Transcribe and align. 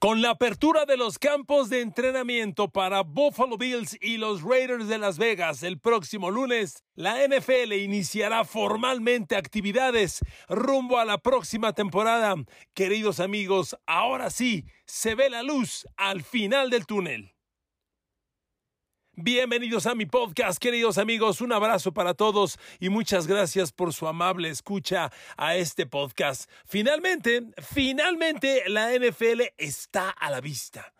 Con 0.00 0.22
la 0.22 0.30
apertura 0.30 0.86
de 0.86 0.96
los 0.96 1.18
campos 1.18 1.68
de 1.68 1.82
entrenamiento 1.82 2.70
para 2.70 3.02
Buffalo 3.02 3.58
Bills 3.58 3.98
y 4.00 4.16
los 4.16 4.40
Raiders 4.42 4.88
de 4.88 4.96
Las 4.96 5.18
Vegas 5.18 5.62
el 5.62 5.78
próximo 5.78 6.30
lunes, 6.30 6.84
la 6.94 7.18
NFL 7.28 7.74
iniciará 7.74 8.46
formalmente 8.46 9.36
actividades 9.36 10.20
rumbo 10.48 10.98
a 10.98 11.04
la 11.04 11.18
próxima 11.18 11.74
temporada. 11.74 12.34
Queridos 12.72 13.20
amigos, 13.20 13.76
ahora 13.84 14.30
sí 14.30 14.64
se 14.86 15.14
ve 15.14 15.28
la 15.28 15.42
luz 15.42 15.86
al 15.98 16.22
final 16.22 16.70
del 16.70 16.86
túnel. 16.86 17.34
Bienvenidos 19.22 19.86
a 19.86 19.94
mi 19.94 20.06
podcast, 20.06 20.58
queridos 20.58 20.96
amigos. 20.96 21.42
Un 21.42 21.52
abrazo 21.52 21.92
para 21.92 22.14
todos 22.14 22.58
y 22.78 22.88
muchas 22.88 23.26
gracias 23.26 23.70
por 23.70 23.92
su 23.92 24.08
amable 24.08 24.48
escucha 24.48 25.12
a 25.36 25.56
este 25.56 25.84
podcast. 25.84 26.50
Finalmente, 26.64 27.42
finalmente 27.58 28.62
la 28.68 28.94
NFL 28.94 29.42
está 29.58 30.08
a 30.08 30.30
la 30.30 30.40
vista. 30.40 30.94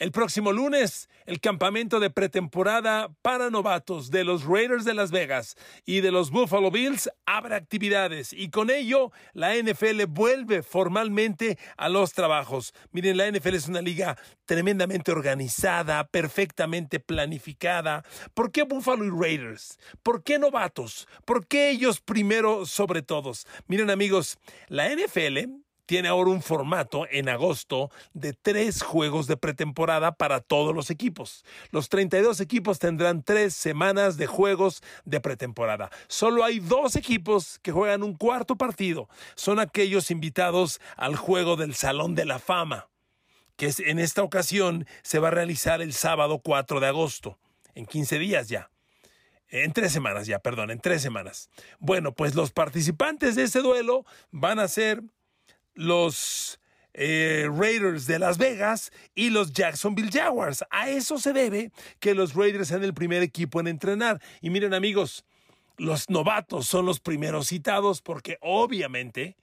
El 0.00 0.12
próximo 0.12 0.50
lunes, 0.50 1.10
el 1.26 1.40
campamento 1.40 2.00
de 2.00 2.08
pretemporada 2.08 3.10
para 3.20 3.50
novatos 3.50 4.10
de 4.10 4.24
los 4.24 4.46
Raiders 4.46 4.86
de 4.86 4.94
Las 4.94 5.10
Vegas 5.10 5.56
y 5.84 6.00
de 6.00 6.10
los 6.10 6.30
Buffalo 6.30 6.70
Bills 6.70 7.10
abre 7.26 7.54
actividades 7.54 8.32
y 8.32 8.48
con 8.48 8.70
ello 8.70 9.12
la 9.34 9.54
NFL 9.54 10.04
vuelve 10.08 10.62
formalmente 10.62 11.58
a 11.76 11.90
los 11.90 12.14
trabajos. 12.14 12.72
Miren, 12.92 13.18
la 13.18 13.30
NFL 13.30 13.54
es 13.54 13.68
una 13.68 13.82
liga 13.82 14.16
tremendamente 14.46 15.12
organizada, 15.12 16.08
perfectamente 16.08 16.98
planificada. 16.98 18.02
¿Por 18.32 18.52
qué 18.52 18.62
Buffalo 18.62 19.04
y 19.04 19.10
Raiders? 19.10 19.78
¿Por 20.02 20.22
qué 20.22 20.38
novatos? 20.38 21.08
¿Por 21.26 21.46
qué 21.46 21.68
ellos 21.68 22.00
primero 22.00 22.64
sobre 22.64 23.02
todos? 23.02 23.46
Miren 23.66 23.90
amigos, 23.90 24.38
la 24.68 24.88
NFL 24.88 25.60
tiene 25.90 26.06
ahora 26.06 26.30
un 26.30 26.40
formato 26.40 27.08
en 27.10 27.28
agosto 27.28 27.90
de 28.12 28.32
tres 28.32 28.80
juegos 28.80 29.26
de 29.26 29.36
pretemporada 29.36 30.12
para 30.12 30.38
todos 30.38 30.72
los 30.72 30.88
equipos. 30.88 31.44
Los 31.72 31.88
32 31.88 32.38
equipos 32.38 32.78
tendrán 32.78 33.24
tres 33.24 33.54
semanas 33.54 34.16
de 34.16 34.28
juegos 34.28 34.84
de 35.04 35.20
pretemporada. 35.20 35.90
Solo 36.06 36.44
hay 36.44 36.60
dos 36.60 36.94
equipos 36.94 37.58
que 37.58 37.72
juegan 37.72 38.04
un 38.04 38.14
cuarto 38.14 38.54
partido. 38.54 39.08
Son 39.34 39.58
aquellos 39.58 40.12
invitados 40.12 40.80
al 40.96 41.16
juego 41.16 41.56
del 41.56 41.74
Salón 41.74 42.14
de 42.14 42.24
la 42.24 42.38
Fama, 42.38 42.88
que 43.56 43.74
en 43.78 43.98
esta 43.98 44.22
ocasión 44.22 44.86
se 45.02 45.18
va 45.18 45.26
a 45.26 45.32
realizar 45.32 45.82
el 45.82 45.92
sábado 45.92 46.38
4 46.38 46.78
de 46.78 46.86
agosto, 46.86 47.36
en 47.74 47.84
15 47.84 48.20
días 48.20 48.48
ya. 48.48 48.70
En 49.48 49.72
tres 49.72 49.90
semanas 49.90 50.28
ya, 50.28 50.38
perdón, 50.38 50.70
en 50.70 50.78
tres 50.78 51.02
semanas. 51.02 51.50
Bueno, 51.80 52.12
pues 52.12 52.36
los 52.36 52.52
participantes 52.52 53.34
de 53.34 53.42
ese 53.42 53.58
duelo 53.58 54.04
van 54.30 54.60
a 54.60 54.68
ser 54.68 55.02
los 55.74 56.60
eh, 56.92 57.48
Raiders 57.52 58.06
de 58.06 58.18
Las 58.18 58.38
Vegas 58.38 58.92
y 59.14 59.30
los 59.30 59.52
Jacksonville 59.52 60.10
Jaguars. 60.12 60.64
A 60.70 60.90
eso 60.90 61.18
se 61.18 61.32
debe 61.32 61.70
que 61.98 62.14
los 62.14 62.34
Raiders 62.34 62.68
sean 62.68 62.84
el 62.84 62.94
primer 62.94 63.22
equipo 63.22 63.60
en 63.60 63.68
entrenar. 63.68 64.20
Y 64.40 64.50
miren 64.50 64.74
amigos, 64.74 65.24
los 65.76 66.10
novatos 66.10 66.66
son 66.66 66.86
los 66.86 67.00
primeros 67.00 67.48
citados 67.48 68.02
porque 68.02 68.38
obviamente 68.40 69.36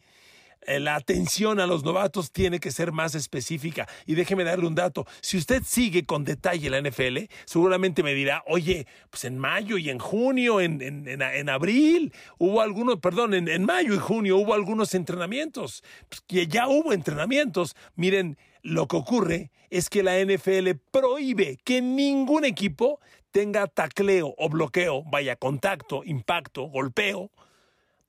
la 0.67 0.95
atención 0.95 1.59
a 1.59 1.67
los 1.67 1.83
novatos 1.83 2.31
tiene 2.31 2.59
que 2.59 2.71
ser 2.71 2.91
más 2.91 3.15
específica. 3.15 3.87
Y 4.05 4.15
déjeme 4.15 4.43
darle 4.43 4.67
un 4.67 4.75
dato. 4.75 5.05
Si 5.21 5.37
usted 5.37 5.63
sigue 5.65 6.05
con 6.05 6.23
detalle 6.23 6.69
la 6.69 6.81
NFL, 6.81 7.29
seguramente 7.45 8.03
me 8.03 8.13
dirá, 8.13 8.43
oye, 8.47 8.85
pues 9.09 9.25
en 9.25 9.37
mayo 9.37 9.77
y 9.77 9.89
en 9.89 9.99
junio, 9.99 10.59
en, 10.59 10.81
en, 10.81 11.49
abril, 11.49 12.13
hubo 12.37 12.61
algunos, 12.61 12.99
perdón, 12.99 13.33
en, 13.33 13.65
mayo 13.65 13.93
y 13.93 13.97
junio 13.97 14.37
hubo 14.37 14.53
algunos 14.53 14.93
entrenamientos. 14.93 15.83
Pues 16.09 16.21
que 16.21 16.47
ya 16.47 16.67
hubo 16.67 16.93
entrenamientos. 16.93 17.75
Miren, 17.95 18.37
lo 18.61 18.87
que 18.87 18.97
ocurre 18.97 19.51
es 19.69 19.89
que 19.89 20.03
la 20.03 20.19
NFL 20.19 20.71
prohíbe 20.91 21.57
que 21.63 21.81
ningún 21.81 22.45
equipo 22.45 22.99
tenga 23.31 23.67
tacleo 23.67 24.33
o 24.37 24.49
bloqueo, 24.49 25.03
vaya, 25.03 25.35
contacto, 25.35 26.03
impacto, 26.03 26.63
golpeo, 26.63 27.31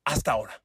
hasta 0.05 0.33
ahora 0.33 0.63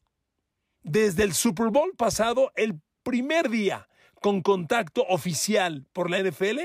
desde 0.83 1.23
el 1.23 1.33
Super 1.33 1.69
Bowl 1.69 1.93
pasado, 1.95 2.51
el 2.55 2.79
primer 3.03 3.49
día 3.49 3.87
con 4.21 4.41
contacto 4.41 5.03
oficial 5.07 5.85
por 5.91 6.09
la 6.09 6.21
NFL 6.21 6.59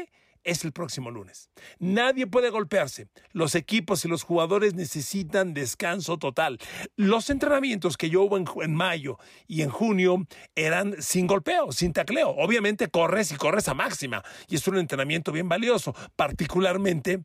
es 0.44 0.64
el 0.64 0.72
próximo 0.72 1.10
lunes. 1.10 1.50
Nadie 1.78 2.26
puede 2.26 2.50
golpearse. 2.50 3.08
Los 3.32 3.54
equipos 3.54 4.04
y 4.04 4.08
los 4.08 4.22
jugadores 4.22 4.74
necesitan 4.74 5.54
descanso 5.54 6.18
total. 6.18 6.58
Los 6.96 7.30
entrenamientos 7.30 7.96
que 7.96 8.10
yo 8.10 8.22
hubo 8.22 8.38
en, 8.62 8.74
mayo 8.74 9.18
y 9.46 9.62
en 9.62 9.70
junio 9.70 10.26
eran 10.54 11.00
sin 11.02 11.26
golpeo, 11.26 11.72
sin 11.72 11.92
tacleo. 11.92 12.30
Obviamente 12.30 12.88
corres 12.88 13.32
y 13.32 13.36
corres 13.36 13.68
a 13.68 13.74
máxima. 13.74 14.22
Y 14.48 14.56
es 14.56 14.66
un 14.68 14.78
entrenamiento 14.78 15.32
bien 15.32 15.48
valioso, 15.48 15.94
particularmente 16.16 17.24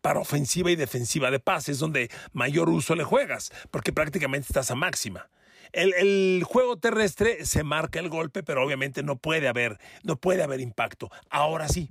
para 0.00 0.20
ofensiva 0.20 0.70
y 0.70 0.76
defensiva 0.76 1.30
de 1.30 1.40
pases, 1.40 1.78
donde 1.78 2.10
mayor 2.32 2.68
uso 2.68 2.94
le 2.94 3.04
juegas, 3.04 3.52
porque 3.70 3.92
prácticamente 3.92 4.46
estás 4.48 4.70
a 4.70 4.74
máxima. 4.74 5.28
El, 5.72 6.42
juego 6.44 6.78
terrestre 6.78 7.44
se 7.44 7.62
marca 7.62 7.98
el 7.98 8.08
golpe, 8.08 8.42
pero 8.42 8.64
obviamente 8.64 9.02
no 9.02 9.16
puede 9.16 9.48
haber, 9.48 9.78
no 10.02 10.16
puede 10.16 10.42
haber 10.42 10.60
impacto. 10.60 11.10
Ahora 11.30 11.68
sí. 11.68 11.90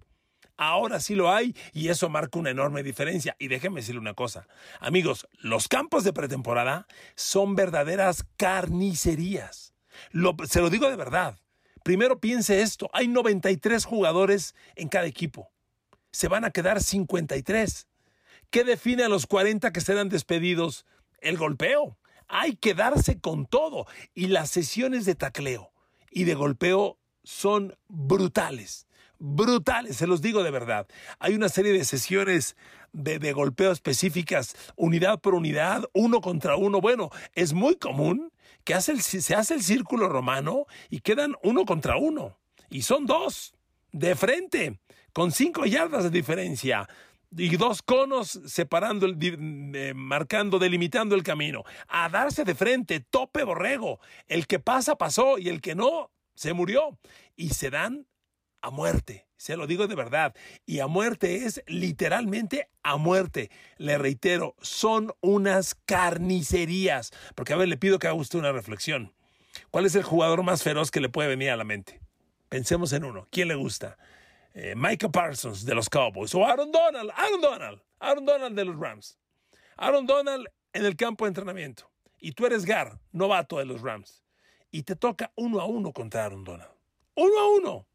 Ahora 0.59 0.99
sí 0.99 1.13
lo 1.13 1.31
hay 1.31 1.55
y 1.71 1.89
eso 1.89 2.09
marca 2.09 2.39
una 2.39 2.49
enorme 2.49 2.81
diferencia. 2.81 3.35
Y 3.37 3.47
déjenme 3.47 3.81
decirle 3.81 4.01
una 4.01 4.15
cosa. 4.15 4.47
Amigos, 4.79 5.27
los 5.39 5.67
campos 5.67 6.03
de 6.03 6.13
pretemporada 6.13 6.87
son 7.15 7.55
verdaderas 7.55 8.25
carnicerías. 8.37 9.73
se 10.49 10.61
lo 10.61 10.69
digo 10.71 10.89
de 10.89 10.95
verdad. 10.95 11.39
Primero 11.83 12.19
piense 12.19 12.63
esto. 12.63 12.89
Hay 12.91 13.07
93 13.07 13.85
jugadores 13.85 14.55
en 14.75 14.89
cada 14.89 15.05
equipo. 15.05 15.51
Se 16.11 16.27
van 16.27 16.43
a 16.43 16.51
quedar 16.51 16.81
53. 16.81 17.87
¿Qué 18.49 18.63
define 18.63 19.03
a 19.03 19.09
los 19.09 19.27
40 19.27 19.71
que 19.71 19.81
serán 19.81 20.09
despedidos? 20.09 20.85
El 21.19 21.37
golpeo. 21.37 21.97
Hay 22.27 22.55
que 22.55 22.73
darse 22.73 23.19
con 23.19 23.45
todo. 23.45 23.85
Y 24.13 24.27
las 24.27 24.49
sesiones 24.49 25.05
de 25.05 25.15
tacleo 25.15 25.71
y 26.11 26.25
de 26.25 26.35
golpeo 26.35 26.97
son 27.23 27.77
brutales. 27.87 28.87
Brutales, 29.19 29.97
se 29.97 30.07
los 30.07 30.21
digo 30.21 30.43
de 30.43 30.51
verdad. 30.51 30.87
Hay 31.19 31.33
una 31.33 31.49
serie 31.49 31.73
de 31.73 31.85
sesiones 31.85 32.55
de, 32.93 33.33
golpeo 33.33 33.71
específicas, 33.71 34.55
unidad 34.75 35.19
por 35.19 35.33
unidad, 35.33 35.85
uno 35.93 36.21
contra 36.21 36.55
uno. 36.55 36.81
Bueno, 36.81 37.09
es 37.33 37.53
muy 37.53 37.75
común 37.75 38.31
que 38.63 38.79
se 38.79 39.35
hace 39.35 39.53
el 39.53 39.63
círculo 39.63 40.09
romano 40.09 40.65
y 40.89 40.99
quedan 40.99 41.35
uno 41.43 41.65
contra 41.65 41.97
uno. 41.97 42.37
Y 42.69 42.81
son 42.81 43.05
dos, 43.05 43.53
de 43.91 44.15
frente, 44.15 44.79
con 45.13 45.31
cinco 45.31 45.65
yardas 45.65 46.03
de 46.03 46.09
diferencia 46.09 46.87
y 47.31 47.55
dos 47.57 47.81
conos 47.81 48.39
separando, 48.45 49.05
el, 49.05 49.93
marcando, 49.95 50.59
delimitando 50.59 51.15
el 51.15 51.23
camino. 51.23 51.63
A 51.87 52.09
darse 52.09 52.43
de 52.43 52.55
frente, 52.55 52.99
tope 52.99 53.43
borrego. 53.43 53.99
El 54.27 54.47
que 54.47 54.59
pasa, 54.59 54.97
pasó 54.97 55.37
y 55.37 55.49
el 55.49 55.61
que 55.61 55.75
no, 55.75 56.11
se 56.35 56.53
murió. 56.53 56.97
Y 57.35 57.49
se 57.49 57.69
dan 57.69 58.07
a 58.61 58.69
muerte. 58.69 59.27
Se 59.37 59.55
lo 59.55 59.67
digo 59.67 59.87
de 59.87 59.95
verdad. 59.95 60.35
Y 60.65 60.79
a 60.79 60.87
muerte 60.87 61.45
es 61.45 61.63
literalmente 61.67 62.69
a 62.81 62.97
muerte. 62.97 63.51
Le 63.77 63.97
reitero, 63.97 64.55
son 64.61 65.13
unas 65.21 65.75
carnicerías. 65.85 67.11
Porque 67.35 67.53
a 67.53 67.57
ver, 67.57 67.67
le 67.67 67.77
pido 67.77 67.99
que 67.99 68.07
haga 68.07 68.15
usted 68.15 68.39
una 68.39 68.51
reflexión. 68.51 69.13
¿Cuál 69.71 69.85
es 69.85 69.95
el 69.95 70.03
jugador 70.03 70.43
más 70.43 70.63
feroz 70.63 70.91
que 70.91 71.01
le 71.01 71.09
puede 71.09 71.29
venir 71.29 71.51
a 71.51 71.57
la 71.57 71.63
mente? 71.63 72.01
Pensemos 72.49 72.93
en 72.93 73.03
uno. 73.03 73.27
¿Quién 73.31 73.47
le 73.49 73.55
gusta? 73.55 73.97
Eh, 74.59 74.73
Micah 74.75 75.09
Parsons 75.09 75.63
de 75.63 75.75
los 75.75 75.87
Cowboys 75.87 76.33
o 76.33 76.43
Aaron 76.43 76.71
Donald, 76.71 77.11
Aaron 77.15 77.41
Donald, 77.41 77.79
Aaron 77.99 78.25
Donald 78.25 78.55
de 78.55 78.65
los 78.65 78.75
Rams. 78.79 79.15
Aaron 79.77 80.07
Donald 80.07 80.47
en 80.73 80.83
el 80.83 80.95
campo 80.95 81.25
de 81.25 81.29
entrenamiento. 81.29 81.87
Y 82.17 82.31
tú 82.31 82.47
eres 82.47 82.65
Gar, 82.65 82.99
novato 83.11 83.59
de 83.59 83.65
los 83.65 83.81
Rams. 83.81 84.23
Y 84.71 84.81
te 84.81 84.95
toca 84.95 85.31
uno 85.35 85.61
a 85.61 85.65
uno 85.65 85.93
contra 85.93 86.25
Aaron 86.25 86.43
Donald. 86.43 86.71
Uno 87.13 87.39
a 87.39 87.47
uno. 87.55 87.87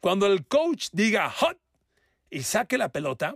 Cuando 0.00 0.26
el 0.26 0.46
coach 0.46 0.88
diga 0.92 1.30
hot 1.30 1.58
y 2.28 2.42
saque 2.42 2.76
la 2.76 2.90
pelota, 2.90 3.34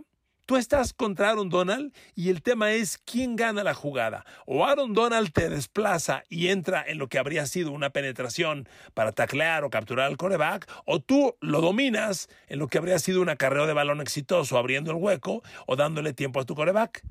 Tú 0.51 0.57
estás 0.57 0.91
contra 0.91 1.29
Aaron 1.29 1.47
Donald 1.47 1.93
y 2.13 2.27
el 2.27 2.41
tema 2.41 2.73
es 2.73 2.97
quién 2.97 3.37
gana 3.37 3.63
la 3.63 3.73
jugada. 3.73 4.25
O 4.45 4.65
Aaron 4.65 4.93
Donald 4.93 5.31
te 5.31 5.49
desplaza 5.49 6.25
y 6.27 6.49
entra 6.49 6.83
en 6.85 6.97
lo 6.97 7.07
que 7.07 7.19
habría 7.19 7.45
sido 7.45 7.71
una 7.71 7.91
penetración 7.91 8.67
para 8.93 9.13
taclear 9.13 9.63
o 9.63 9.69
capturar 9.69 10.07
al 10.07 10.17
coreback, 10.17 10.69
o 10.83 10.99
tú 10.99 11.37
lo 11.39 11.61
dominas 11.61 12.27
en 12.49 12.59
lo 12.59 12.67
que 12.67 12.79
habría 12.79 12.99
sido 12.99 13.21
un 13.21 13.29
acarreo 13.29 13.65
de 13.65 13.71
balón 13.71 14.01
exitoso 14.01 14.57
abriendo 14.57 14.91
el 14.91 14.97
hueco 14.97 15.41
o 15.67 15.77
dándole 15.77 16.11
tiempo 16.11 16.41
a 16.41 16.43
tu 16.43 16.53
coreback. 16.53 17.01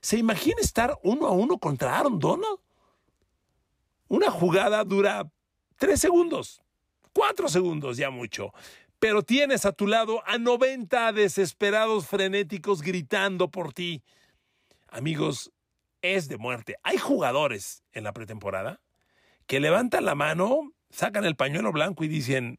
¿Se 0.00 0.16
imagina 0.16 0.62
estar 0.62 0.98
uno 1.02 1.26
a 1.26 1.32
uno 1.32 1.58
contra 1.58 1.98
Aaron 1.98 2.18
Donald? 2.18 2.60
Una 4.08 4.30
jugada 4.30 4.82
dura 4.84 5.30
tres 5.76 6.00
segundos, 6.00 6.62
cuatro 7.12 7.50
segundos 7.50 7.98
ya 7.98 8.08
mucho 8.08 8.54
pero 9.06 9.22
tienes 9.22 9.64
a 9.66 9.70
tu 9.70 9.86
lado 9.86 10.20
a 10.26 10.36
90 10.36 11.12
desesperados 11.12 12.08
frenéticos 12.08 12.82
gritando 12.82 13.52
por 13.52 13.72
ti. 13.72 14.02
Amigos, 14.88 15.52
es 16.02 16.28
de 16.28 16.38
muerte. 16.38 16.74
Hay 16.82 16.98
jugadores 16.98 17.84
en 17.92 18.02
la 18.02 18.12
pretemporada 18.12 18.80
que 19.46 19.60
levantan 19.60 20.06
la 20.06 20.16
mano, 20.16 20.72
sacan 20.90 21.24
el 21.24 21.36
pañuelo 21.36 21.70
blanco 21.70 22.02
y 22.02 22.08
dicen, 22.08 22.58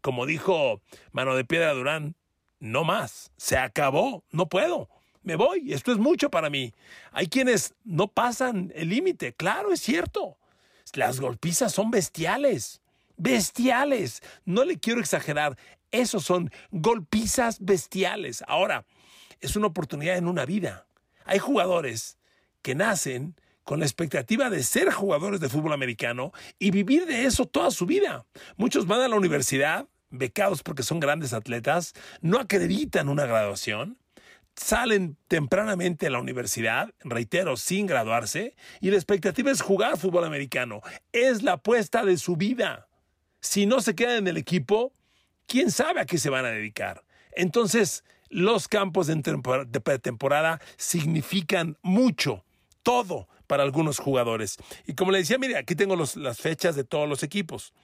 como 0.00 0.26
dijo 0.26 0.80
Mano 1.10 1.34
de 1.34 1.44
Piedra 1.44 1.72
Durán, 1.72 2.14
no 2.60 2.84
más, 2.84 3.32
se 3.36 3.58
acabó, 3.58 4.22
no 4.30 4.48
puedo, 4.48 4.88
me 5.24 5.34
voy, 5.34 5.72
esto 5.72 5.90
es 5.90 5.98
mucho 5.98 6.30
para 6.30 6.50
mí. 6.50 6.72
Hay 7.10 7.26
quienes 7.26 7.74
no 7.82 8.06
pasan 8.06 8.70
el 8.76 8.90
límite, 8.90 9.34
claro, 9.34 9.72
es 9.72 9.80
cierto. 9.80 10.38
Las 10.92 11.18
golpizas 11.18 11.72
son 11.72 11.90
bestiales, 11.90 12.80
bestiales. 13.16 14.22
No 14.44 14.64
le 14.64 14.78
quiero 14.78 15.00
exagerar, 15.00 15.56
esos 15.90 16.24
son 16.24 16.50
golpizas 16.70 17.58
bestiales. 17.60 18.42
Ahora, 18.48 18.86
es 19.40 19.56
una 19.56 19.68
oportunidad 19.68 20.16
en 20.16 20.28
una 20.28 20.44
vida. 20.44 20.86
Hay 21.24 21.38
jugadores 21.38 22.18
que 22.62 22.74
nacen 22.74 23.36
con 23.62 23.80
la 23.80 23.86
expectativa 23.86 24.50
de 24.50 24.62
ser 24.62 24.92
jugadores 24.92 25.40
de 25.40 25.48
fútbol 25.48 25.72
americano 25.72 26.32
y 26.58 26.70
vivir 26.70 27.06
de 27.06 27.24
eso 27.24 27.46
toda 27.46 27.70
su 27.70 27.86
vida. 27.86 28.26
Muchos 28.56 28.86
van 28.86 29.00
a 29.00 29.08
la 29.08 29.16
universidad, 29.16 29.86
becados 30.10 30.62
porque 30.62 30.82
son 30.82 31.00
grandes 31.00 31.32
atletas, 31.32 31.94
no 32.20 32.38
acreditan 32.38 33.08
una 33.08 33.26
graduación, 33.26 33.98
salen 34.54 35.16
tempranamente 35.28 36.06
a 36.06 36.10
la 36.10 36.20
universidad, 36.20 36.90
reitero, 37.00 37.56
sin 37.56 37.86
graduarse, 37.86 38.54
y 38.80 38.90
la 38.90 38.96
expectativa 38.96 39.50
es 39.50 39.62
jugar 39.62 39.98
fútbol 39.98 40.24
americano. 40.24 40.80
Es 41.12 41.42
la 41.42 41.52
apuesta 41.52 42.04
de 42.04 42.16
su 42.18 42.36
vida. 42.36 42.88
Si 43.44 43.66
no 43.66 43.82
se 43.82 43.94
quedan 43.94 44.16
en 44.16 44.28
el 44.28 44.38
equipo, 44.38 44.94
¿quién 45.46 45.70
sabe 45.70 46.00
a 46.00 46.06
qué 46.06 46.16
se 46.16 46.30
van 46.30 46.46
a 46.46 46.48
dedicar? 46.48 47.04
Entonces, 47.32 48.02
los 48.30 48.68
campos 48.68 49.06
de 49.06 49.80
pretemporada 49.82 50.62
significan 50.78 51.76
mucho, 51.82 52.42
todo 52.82 53.28
para 53.46 53.62
algunos 53.62 53.98
jugadores. 53.98 54.56
Y 54.86 54.94
como 54.94 55.12
le 55.12 55.18
decía, 55.18 55.36
mire, 55.36 55.58
aquí 55.58 55.74
tengo 55.74 55.94
las 55.94 56.38
fechas 56.38 56.74
de 56.74 56.84
todos 56.84 57.06
los 57.06 57.22
equipos. 57.22 57.74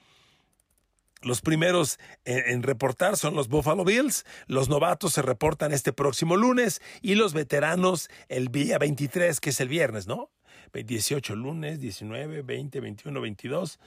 Los 1.21 1.41
primeros 1.41 1.99
en, 2.25 2.63
reportar 2.63 3.15
son 3.15 3.35
los 3.35 3.47
Buffalo 3.47 3.85
Bills, 3.85 4.25
los 4.47 4.67
novatos 4.67 5.13
se 5.13 5.21
reportan 5.21 5.73
este 5.73 5.93
próximo 5.93 6.37
lunes 6.37 6.81
y 7.03 7.13
los 7.13 7.35
veteranos 7.35 8.09
el 8.29 8.47
día 8.47 8.79
23, 8.79 9.39
que 9.39 9.51
es 9.51 9.59
el 9.61 9.69
viernes, 9.69 10.07
¿no? 10.07 10.31
18 10.73 11.35
lunes, 11.35 11.79
19, 11.79 12.41
20, 12.41 12.79
21, 12.79 13.21
22, 13.21 13.79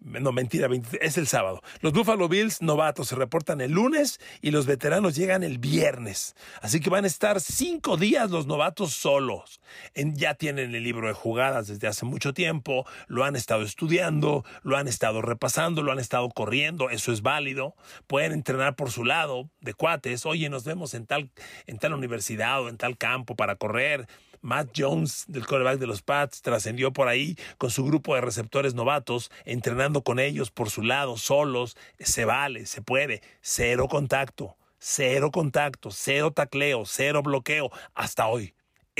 no, 0.00 0.32
mentira, 0.32 0.68
es 1.00 1.18
el 1.18 1.26
sábado. 1.26 1.62
Los 1.80 1.92
Buffalo 1.92 2.28
Bills 2.28 2.62
novatos 2.62 3.08
se 3.08 3.16
reportan 3.16 3.60
el 3.60 3.72
lunes 3.72 4.18
y 4.40 4.50
los 4.50 4.64
veteranos 4.66 5.14
llegan 5.14 5.42
el 5.42 5.58
viernes. 5.58 6.34
Así 6.62 6.80
que 6.80 6.88
van 6.88 7.04
a 7.04 7.06
estar 7.06 7.40
cinco 7.40 7.98
días 7.98 8.30
los 8.30 8.46
novatos 8.46 8.94
solos. 8.94 9.60
ya 9.94 10.34
tienen 10.34 10.74
el 10.74 10.82
libro 10.82 11.08
de 11.08 11.14
jugadas 11.14 11.66
desde 11.66 11.86
hace 11.86 12.06
mucho 12.06 12.32
tiempo, 12.32 12.86
lo 13.08 13.24
han 13.24 13.36
estado 13.36 13.62
estudiando, 13.62 14.44
lo 14.62 14.76
han 14.76 14.88
estado 14.88 15.20
repasando, 15.20 15.82
lo 15.82 15.92
han 15.92 15.98
estado 15.98 16.30
corriendo, 16.30 16.88
eso 16.88 17.12
es 17.12 17.20
válido. 17.20 17.74
Pueden 18.06 18.32
entrenar 18.32 18.76
por 18.76 18.90
su 18.90 19.04
lado 19.04 19.50
de 19.60 19.74
cuates. 19.74 20.24
Oye, 20.24 20.48
nos 20.48 20.64
vemos 20.64 20.94
en 20.94 21.06
tal, 21.06 21.30
en 21.66 21.78
tal 21.78 21.92
universidad 21.92 22.62
o 22.62 22.68
en 22.68 22.78
tal 22.78 22.96
campo 22.96 23.36
para 23.36 23.56
correr 23.56 24.08
Matt 24.40 24.70
Jones, 24.76 25.24
del 25.28 25.46
quarterback 25.46 25.78
de 25.78 25.86
los 25.86 26.02
Pats, 26.02 26.42
trascendió 26.42 26.92
por 26.92 27.08
ahí 27.08 27.36
con 27.58 27.70
su 27.70 27.84
grupo 27.84 28.14
de 28.14 28.20
receptores 28.20 28.74
novatos, 28.74 29.30
entrenando 29.44 30.02
con 30.02 30.18
ellos 30.18 30.50
por 30.50 30.70
su 30.70 30.82
lado, 30.82 31.16
solos. 31.16 31.76
Se 31.98 32.24
vale, 32.24 32.66
se 32.66 32.82
puede. 32.82 33.22
Cero 33.40 33.88
contacto, 33.88 34.56
cero 34.78 35.30
contacto, 35.30 35.90
cero 35.90 36.32
tacleo, 36.32 36.84
cero 36.86 37.22
bloqueo, 37.22 37.70
hasta 37.94 38.26
hoy. 38.26 38.54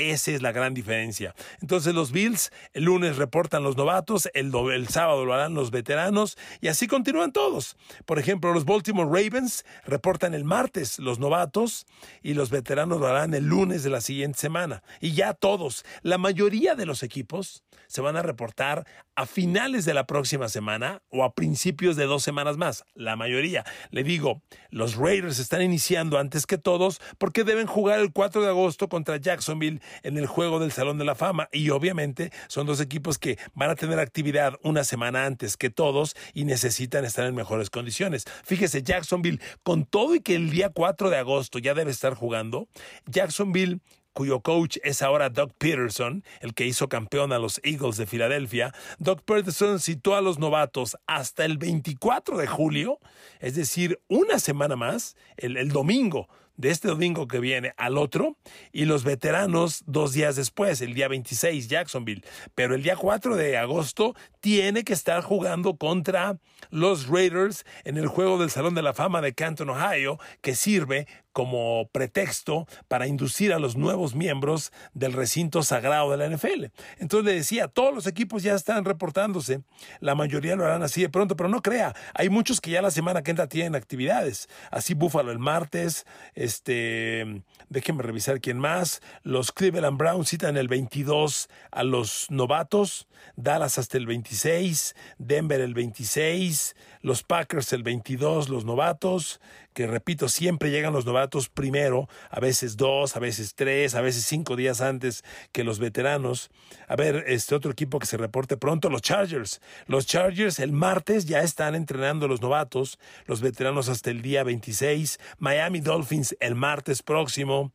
Esa 0.09 0.31
es 0.31 0.41
la 0.41 0.51
gran 0.51 0.73
diferencia. 0.73 1.35
Entonces 1.61 1.93
los 1.93 2.11
Bills 2.11 2.51
el 2.73 2.85
lunes 2.85 3.17
reportan 3.17 3.61
los 3.61 3.77
novatos, 3.77 4.29
el, 4.33 4.51
el, 4.73 4.87
sábado 4.87 5.25
lo 5.25 5.33
harán 5.33 5.53
los 5.53 5.69
veteranos 5.69 6.37
y 6.59 6.69
así 6.69 6.87
continúan 6.87 7.31
todos. 7.31 7.77
Por 8.05 8.17
ejemplo, 8.17 8.51
los 8.51 8.65
Baltimore 8.65 9.07
Ravens 9.07 9.63
reportan 9.85 10.33
el 10.33 10.43
martes 10.43 10.97
los 10.97 11.19
novatos 11.19 11.85
y 12.23 12.33
los 12.33 12.49
veteranos 12.49 12.99
lo 12.99 13.07
harán 13.07 13.35
el 13.35 13.45
lunes 13.45 13.83
de 13.83 13.91
la 13.91 14.01
siguiente 14.01 14.39
semana. 14.39 14.81
Y 14.99 15.11
ya 15.13 15.35
todos, 15.35 15.85
la 16.01 16.17
mayoría 16.17 16.73
de 16.73 16.87
los 16.87 17.03
equipos 17.03 17.63
se 17.85 18.01
van 18.01 18.17
a 18.17 18.23
reportar 18.23 18.87
a 19.21 19.25
finales 19.25 19.85
de 19.85 19.93
la 19.93 20.07
próxima 20.07 20.49
semana 20.49 21.01
o 21.09 21.23
a 21.23 21.33
principios 21.33 21.95
de 21.95 22.05
dos 22.05 22.23
semanas 22.23 22.57
más. 22.57 22.83
La 22.95 23.15
mayoría. 23.15 23.63
Le 23.91 24.03
digo, 24.03 24.41
los 24.69 24.95
Raiders 24.95 25.39
están 25.39 25.61
iniciando 25.61 26.17
antes 26.17 26.45
que 26.45 26.57
todos 26.57 26.99
porque 27.17 27.43
deben 27.43 27.67
jugar 27.67 27.99
el 27.99 28.11
4 28.11 28.41
de 28.41 28.49
agosto 28.49 28.89
contra 28.89 29.17
Jacksonville 29.17 29.81
en 30.03 30.17
el 30.17 30.27
juego 30.27 30.59
del 30.59 30.71
Salón 30.71 30.97
de 30.97 31.05
la 31.05 31.15
Fama 31.15 31.49
y 31.51 31.69
obviamente 31.69 32.31
son 32.47 32.65
dos 32.65 32.81
equipos 32.81 33.17
que 33.17 33.37
van 33.53 33.69
a 33.69 33.75
tener 33.75 33.99
actividad 33.99 34.59
una 34.63 34.83
semana 34.83 35.25
antes 35.25 35.55
que 35.55 35.69
todos 35.69 36.15
y 36.33 36.45
necesitan 36.45 37.05
estar 37.05 37.25
en 37.25 37.35
mejores 37.35 37.69
condiciones. 37.69 38.25
Fíjese, 38.43 38.81
Jacksonville, 38.81 39.39
con 39.63 39.85
todo 39.85 40.15
y 40.15 40.21
que 40.21 40.35
el 40.35 40.49
día 40.49 40.69
4 40.69 41.09
de 41.09 41.17
agosto 41.17 41.59
ya 41.59 41.73
debe 41.73 41.91
estar 41.91 42.15
jugando, 42.15 42.67
Jacksonville 43.05 43.79
cuyo 44.13 44.41
coach 44.41 44.77
es 44.83 45.01
ahora 45.01 45.29
Doug 45.29 45.53
Peterson, 45.57 46.23
el 46.39 46.53
que 46.53 46.65
hizo 46.65 46.89
campeón 46.89 47.33
a 47.33 47.39
los 47.39 47.59
Eagles 47.63 47.97
de 47.97 48.05
Filadelfia, 48.05 48.73
Doug 48.99 49.21
Peterson 49.23 49.79
citó 49.79 50.15
a 50.15 50.21
los 50.21 50.39
novatos 50.39 50.97
hasta 51.07 51.45
el 51.45 51.57
24 51.57 52.37
de 52.37 52.47
julio, 52.47 52.99
es 53.39 53.55
decir, 53.55 53.99
una 54.07 54.39
semana 54.39 54.75
más, 54.75 55.15
el, 55.37 55.57
el 55.57 55.69
domingo 55.69 56.27
de 56.61 56.69
este 56.69 56.87
domingo 56.87 57.27
que 57.27 57.39
viene 57.39 57.73
al 57.75 57.97
otro 57.97 58.37
y 58.71 58.85
los 58.85 59.03
veteranos 59.03 59.83
dos 59.87 60.13
días 60.13 60.35
después, 60.35 60.79
el 60.81 60.93
día 60.93 61.07
26, 61.07 61.67
Jacksonville. 61.67 62.23
Pero 62.53 62.75
el 62.75 62.83
día 62.83 62.95
4 62.95 63.35
de 63.35 63.57
agosto 63.57 64.15
tiene 64.39 64.83
que 64.83 64.93
estar 64.93 65.23
jugando 65.23 65.75
contra 65.75 66.37
los 66.69 67.07
Raiders 67.07 67.65
en 67.83 67.97
el 67.97 68.07
juego 68.07 68.37
del 68.37 68.51
Salón 68.51 68.75
de 68.75 68.83
la 68.83 68.93
Fama 68.93 69.21
de 69.21 69.33
Canton, 69.33 69.71
Ohio, 69.71 70.19
que 70.41 70.55
sirve 70.55 71.07
como 71.33 71.87
pretexto 71.91 72.67
para 72.87 73.07
inducir 73.07 73.53
a 73.53 73.59
los 73.59 73.75
nuevos 73.75 74.15
miembros 74.15 74.71
del 74.93 75.13
recinto 75.13 75.63
sagrado 75.63 76.11
de 76.11 76.17
la 76.17 76.27
NFL. 76.27 76.65
Entonces 76.99 77.25
le 77.25 77.33
decía, 77.33 77.67
todos 77.67 77.93
los 77.93 78.07
equipos 78.07 78.43
ya 78.43 78.53
están 78.53 78.85
reportándose, 78.85 79.61
la 79.99 80.15
mayoría 80.15 80.55
lo 80.55 80.65
harán 80.65 80.83
así 80.83 81.01
de 81.01 81.09
pronto, 81.09 81.35
pero 81.35 81.49
no 81.49 81.61
crea, 81.61 81.95
hay 82.13 82.29
muchos 82.29 82.59
que 82.59 82.71
ya 82.71 82.81
la 82.81 82.91
semana 82.91 83.23
que 83.23 83.31
entra 83.31 83.47
tienen 83.47 83.75
actividades, 83.75 84.49
así 84.71 84.93
Búfalo 84.93 85.31
el 85.31 85.39
martes, 85.39 86.05
este, 86.51 87.43
déjenme 87.69 88.03
revisar 88.03 88.41
quién 88.41 88.59
más, 88.59 89.01
los 89.23 89.53
Cleveland 89.53 89.97
Browns 89.97 90.29
citan 90.29 90.57
el 90.57 90.67
22 90.67 91.47
a 91.71 91.83
los 91.83 92.27
novatos, 92.29 93.07
Dallas 93.37 93.77
hasta 93.77 93.97
el 93.97 94.05
26, 94.05 94.95
Denver 95.17 95.61
el 95.61 95.73
26, 95.73 96.75
los 97.01 97.23
Packers 97.23 97.73
el 97.73 97.83
22, 97.83 98.49
los 98.49 98.65
novatos, 98.65 99.39
que 99.73 99.87
repito, 99.87 100.29
siempre 100.29 100.69
llegan 100.69 100.93
los 100.93 101.05
novatos 101.05 101.49
primero, 101.49 102.07
a 102.29 102.39
veces 102.39 102.77
dos, 102.77 103.15
a 103.15 103.19
veces 103.19 103.55
tres, 103.55 103.95
a 103.95 104.01
veces 104.01 104.25
cinco 104.25 104.55
días 104.55 104.81
antes 104.81 105.23
que 105.51 105.63
los 105.63 105.79
veteranos. 105.79 106.49
A 106.87 106.95
ver, 106.95 107.23
este 107.27 107.55
otro 107.55 107.71
equipo 107.71 107.99
que 107.99 108.05
se 108.05 108.17
reporte 108.17 108.57
pronto, 108.57 108.89
los 108.89 109.01
Chargers. 109.01 109.61
Los 109.87 110.05
Chargers 110.05 110.59
el 110.59 110.71
martes 110.71 111.25
ya 111.25 111.41
están 111.41 111.75
entrenando 111.75 112.27
los 112.27 112.41
novatos, 112.41 112.99
los 113.25 113.41
veteranos 113.41 113.89
hasta 113.89 114.11
el 114.11 114.21
día 114.21 114.43
26. 114.43 115.19
Miami 115.39 115.79
Dolphins 115.79 116.35
el 116.39 116.55
martes 116.55 117.01
próximo. 117.01 117.71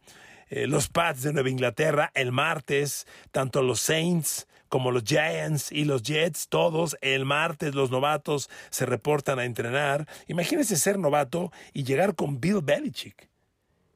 Eh, 0.49 0.69
los 0.69 0.89
Pats 0.89 1.23
de 1.23 1.33
Nueva 1.33 1.50
Inglaterra 1.50 2.12
el 2.15 2.31
martes, 2.31 3.07
tanto 3.33 3.62
los 3.62 3.81
Saints 3.81 4.47
como 4.76 4.90
los 4.90 5.04
Giants 5.04 5.73
y 5.73 5.87
los 5.87 6.02
Jets, 6.02 6.49
todos 6.49 6.99
el 7.00 7.25
martes 7.25 7.75
los 7.75 7.90
novatos 7.90 8.50
se 8.68 8.85
reportan 8.85 9.38
a 9.38 9.47
entrenar. 9.47 10.06
Imagínense 10.26 10.76
ser 10.76 10.99
novato 10.99 11.50
y 11.73 11.85
llegar 11.85 12.14
con 12.14 12.42
Bill 12.42 12.61
Belichick. 12.62 13.30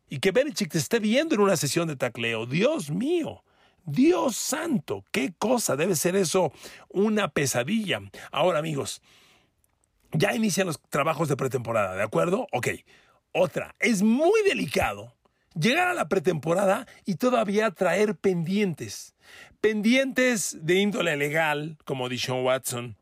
Y 0.08 0.20
que 0.20 0.30
Belichick 0.30 0.72
te 0.72 0.78
esté 0.78 0.98
viendo 0.98 1.34
en 1.34 1.42
una 1.42 1.58
sesión 1.58 1.86
de 1.86 1.96
tacleo. 1.96 2.46
Dios 2.46 2.88
mío. 2.88 3.44
Dios 3.84 4.38
santo, 4.38 5.04
qué 5.12 5.34
cosa 5.38 5.76
debe 5.76 5.96
ser 5.96 6.16
eso, 6.16 6.50
una 6.88 7.28
pesadilla. 7.28 8.00
Ahora 8.32 8.58
amigos, 8.58 9.02
ya 10.12 10.34
inician 10.34 10.66
los 10.66 10.80
trabajos 10.80 11.28
de 11.28 11.36
pretemporada, 11.36 11.94
¿de 11.94 12.02
acuerdo? 12.02 12.46
Ok, 12.52 12.68
otra, 13.32 13.74
es 13.80 14.00
muy 14.00 14.40
delicado 14.48 15.14
llegar 15.54 15.88
a 15.88 15.94
la 15.94 16.08
pretemporada 16.08 16.86
y 17.04 17.16
todavía 17.16 17.70
traer 17.70 18.16
pendientes. 18.16 19.14
Pendientes 19.60 20.56
de 20.62 20.76
índole 20.76 21.16
legal, 21.16 21.76
como 21.84 22.08
Dishon 22.08 22.44
Watson. 22.44 22.96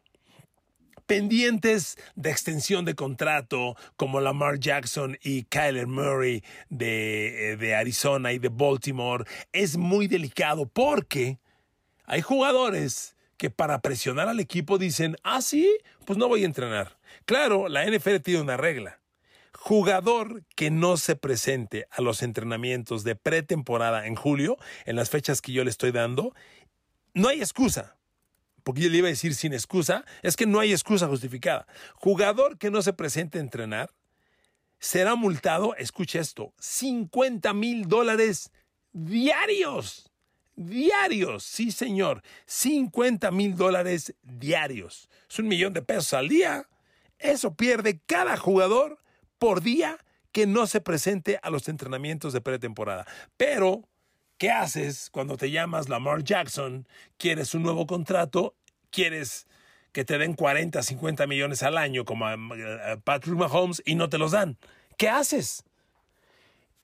Pendientes 1.07 1.97
de 2.17 2.31
extensión 2.31 2.85
de 2.85 2.95
contrato, 2.95 3.77
como 3.97 4.21
Lamar 4.21 4.59
Jackson 4.59 5.17
y 5.23 5.45
Kyler 5.45 5.87
Murray 5.87 6.43
de, 6.69 7.53
eh, 7.53 7.57
de 7.57 7.75
Arizona 7.75 8.33
y 8.33 8.39
de 8.39 8.51
Baltimore. 8.51 9.25
Es 9.53 9.77
muy 9.77 10.07
delicado 10.07 10.67
porque 10.67 11.39
hay 12.05 12.21
jugadores 12.21 13.17
que 13.39 13.51
para 13.51 13.81
presionar 13.81 14.29
al 14.29 14.41
equipo 14.41 14.79
dicen, 14.79 15.17
ah, 15.23 15.41
sí, 15.41 15.79
pues 16.05 16.19
no 16.19 16.29
voy 16.29 16.43
a 16.43 16.47
entrenar. 16.47 16.99
Claro, 17.25 17.69
la 17.69 17.87
NFL 17.87 18.17
tiene 18.17 18.41
una 18.41 18.57
regla. 18.57 18.98
Jugador 19.69 20.45
que 20.57 20.71
no 20.71 20.97
se 20.97 21.15
presente 21.15 21.87
a 21.91 22.01
los 22.01 22.23
entrenamientos 22.23 23.05
de 23.05 23.17
pretemporada 23.17 24.07
en 24.07 24.15
julio, 24.15 24.57
en 24.87 24.97
las 24.97 25.11
fechas 25.11 25.43
que 25.43 25.53
yo 25.53 25.63
le 25.63 25.69
estoy 25.69 25.93
dando, 25.93 26.35
no 27.13 27.29
hay 27.29 27.41
excusa. 27.41 27.99
Porque 28.63 28.81
yo 28.81 28.89
le 28.89 28.97
iba 28.97 29.09
a 29.09 29.11
decir 29.11 29.35
sin 29.35 29.53
excusa, 29.53 30.07
es 30.23 30.37
que 30.37 30.47
no 30.47 30.59
hay 30.59 30.73
excusa 30.73 31.07
justificada. 31.07 31.67
Jugador 31.97 32.57
que 32.57 32.71
no 32.71 32.81
se 32.81 32.95
presente 32.95 33.37
a 33.37 33.43
entrenar 33.43 33.91
será 34.79 35.17
multado, 35.17 35.77
escucha 35.77 36.19
esto, 36.19 36.55
50 36.61 37.53
mil 37.53 37.89
dólares 37.89 38.51
diarios. 38.95 40.11
Diarios, 40.57 41.45
sí 41.45 41.73
señor, 41.73 42.23
50 42.47 43.31
mil 43.33 43.55
dólares 43.55 44.15
diarios. 44.23 45.11
Es 45.29 45.39
un 45.39 45.49
millón 45.49 45.75
de 45.75 45.83
pesos 45.83 46.15
al 46.15 46.31
día. 46.31 46.67
Eso 47.19 47.55
pierde 47.55 48.01
cada 48.07 48.39
jugador 48.39 48.99
por 49.39 49.63
día 49.63 49.99
que 50.33 50.47
no 50.47 50.67
se 50.67 50.81
presente 50.81 51.39
a 51.43 51.51
los 51.51 51.69
entrenamientos 51.69 52.33
de 52.33 52.41
pretemporada. 52.41 53.07
Pero, 53.37 53.89
¿qué 54.37 54.51
haces 54.51 55.09
cuando 55.11 55.37
te 55.37 55.51
llamas 55.51 55.89
Lamar 55.89 56.23
Jackson? 56.23 56.87
¿Quieres 57.17 57.55
un 57.55 57.63
nuevo 57.63 57.87
contrato? 57.87 58.55
¿Quieres 58.91 59.47
que 59.93 60.05
te 60.05 60.19
den 60.19 60.35
40, 60.35 60.83
50 60.83 61.27
millones 61.27 61.63
al 61.63 61.79
año 61.79 62.05
como 62.05 62.27
a 62.27 62.37
Patrick 63.05 63.37
Mahomes 63.37 63.83
y 63.85 63.95
no 63.95 64.09
te 64.09 64.19
los 64.19 64.33
dan? 64.33 64.59
¿Qué 64.97 65.09
haces? 65.09 65.65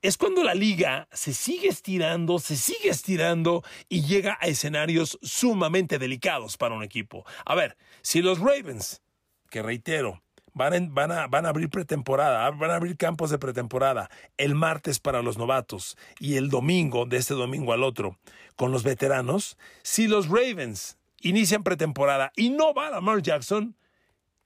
es 0.04 0.18
cuando 0.18 0.44
la 0.44 0.52
liga 0.52 1.08
se 1.12 1.32
sigue 1.32 1.68
estirando, 1.68 2.38
se 2.38 2.56
sigue 2.56 2.90
estirando 2.90 3.64
y 3.88 4.02
llega 4.02 4.36
a 4.38 4.48
escenarios 4.48 5.18
sumamente 5.22 5.98
delicados 5.98 6.58
para 6.58 6.74
un 6.74 6.82
equipo. 6.82 7.24
A 7.46 7.54
ver, 7.54 7.78
si 8.02 8.20
los 8.20 8.38
Ravens, 8.38 9.00
que 9.48 9.62
reitero, 9.62 10.22
van, 10.54 10.94
van, 10.94 11.12
a, 11.12 11.26
van 11.26 11.46
a 11.46 11.50
abrir 11.50 11.68
pretemporada, 11.68 12.50
van 12.50 12.70
a 12.70 12.76
abrir 12.76 12.96
campos 12.96 13.30
de 13.30 13.38
pretemporada 13.38 14.10
el 14.36 14.54
martes 14.54 14.98
para 14.98 15.22
los 15.22 15.36
novatos 15.36 15.96
y 16.18 16.36
el 16.36 16.48
domingo, 16.48 17.04
de 17.04 17.18
este 17.18 17.34
domingo 17.34 17.72
al 17.72 17.82
otro, 17.82 18.18
con 18.56 18.72
los 18.72 18.82
veteranos, 18.82 19.58
si 19.82 20.06
los 20.06 20.28
Ravens 20.28 20.96
inician 21.20 21.62
pretemporada 21.62 22.32
y 22.36 22.50
no 22.50 22.72
va 22.72 22.90
Lamar 22.90 23.20
Jackson, 23.20 23.76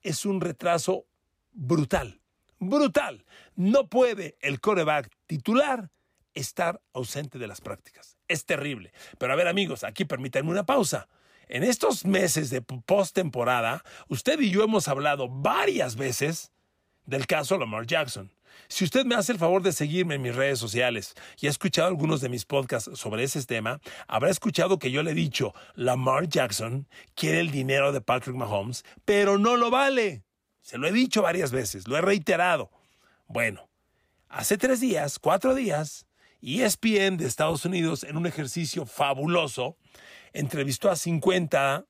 es 0.03 0.27
un 0.27 0.41
retraso 0.41 1.07
brutal 1.53 2.21
brutal. 2.59 3.25
No 3.55 3.89
puede 3.89 4.37
el 4.41 4.61
coreback 4.61 5.11
titular 5.27 5.91
estar 6.35 6.81
ausente 6.93 7.39
de 7.39 7.47
las 7.47 7.61
prácticas. 7.61 8.17
Es 8.29 8.45
terrible. 8.45 8.93
Pero 9.19 9.33
a 9.33 9.37
ver 9.37 9.49
amigos, 9.49 9.85
aquí 9.85 10.05
permítanme 10.05 10.51
una 10.51 10.67
pausa. 10.67 11.09
En 11.49 11.65
estos 11.65 12.05
meses 12.05 12.51
de 12.51 12.61
postemporada, 12.61 13.83
usted 14.09 14.39
y 14.41 14.51
yo 14.51 14.63
hemos 14.63 14.87
hablado 14.87 15.29
varias 15.29 15.97
veces 15.97 16.53
del 17.07 17.27
caso 17.27 17.57
Lamar 17.57 17.87
Jackson. 17.87 18.31
Si 18.69 18.85
usted 18.85 19.07
me 19.07 19.15
hace 19.15 19.33
el 19.33 19.39
favor 19.39 19.63
de 19.63 19.73
seguirme 19.73 20.17
en 20.17 20.23
mis 20.23 20.35
redes 20.35 20.59
sociales 20.59 21.15
y 21.41 21.47
ha 21.47 21.51
escuchado 21.51 21.89
algunos 21.89 22.21
de 22.21 22.29
mis 22.29 22.45
podcasts 22.45 22.91
sobre 22.99 23.25
ese 23.25 23.43
tema, 23.45 23.81
habrá 24.07 24.29
escuchado 24.29 24.79
que 24.79 24.91
yo 24.91 25.03
le 25.03 25.13
he 25.13 25.15
dicho, 25.15 25.55
Lamar 25.75 26.29
Jackson 26.29 26.87
quiere 27.15 27.41
el 27.41 27.51
dinero 27.51 27.93
de 27.93 28.03
Patrick 28.03 28.37
Mahomes, 28.37 28.85
pero 29.07 29.39
no 29.39 29.57
lo 29.57 29.71
vale. 29.71 30.25
Se 30.61 30.77
lo 30.77 30.87
he 30.87 30.93
dicho 30.93 31.23
varias 31.23 31.51
veces, 31.51 31.89
lo 31.89 31.97
he 31.97 32.03
reiterado. 32.03 32.71
Bueno, 33.27 33.71
hace 34.29 34.59
tres 34.59 34.81
días, 34.81 35.19
cuatro 35.19 35.55
días, 35.55 36.05
ESPN 36.43 37.17
de 37.17 37.27
Estados 37.27 37.65
Unidos, 37.65 38.05
en 38.05 38.19
un 38.19 38.27
ejercicio 38.27 38.85
fabuloso, 38.85 39.79
entrevistó 40.33 40.91
a 40.91 40.97
50 40.97 41.87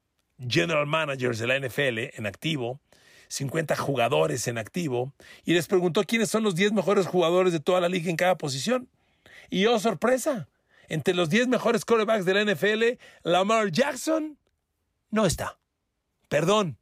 general 0.49 0.87
managers 0.87 1.39
de 1.39 1.47
la 1.47 1.59
NFL 1.59 2.17
en 2.19 2.27
activo, 2.27 2.81
50 3.29 3.77
jugadores 3.77 4.47
en 4.49 4.59
activo, 4.59 5.13
y 5.45 5.55
les 5.55 5.67
preguntó 5.67 6.05
quiénes 6.05 6.31
son 6.31 6.43
los 6.43 6.55
10 6.55 6.73
mejores 6.73 7.07
jugadores 7.07 7.53
de 7.53 7.61
toda 7.61 7.81
la 7.81 7.89
liga 7.89 8.11
en 8.11 8.17
cada 8.17 8.39
posición. 8.39 8.89
Y 9.51 9.67
oh, 9.67 9.79
sorpresa, 9.79 10.49
entre 10.89 11.15
los 11.15 11.29
10 11.29 11.49
mejores 11.49 11.85
quarterbacks 11.85 12.25
de 12.25 12.35
la 12.35 12.53
NFL, 12.53 12.99
Lamar 13.23 13.71
Jackson 13.71 14.39
no 15.11 15.27
está. 15.27 15.59
Perdón, 16.29 16.79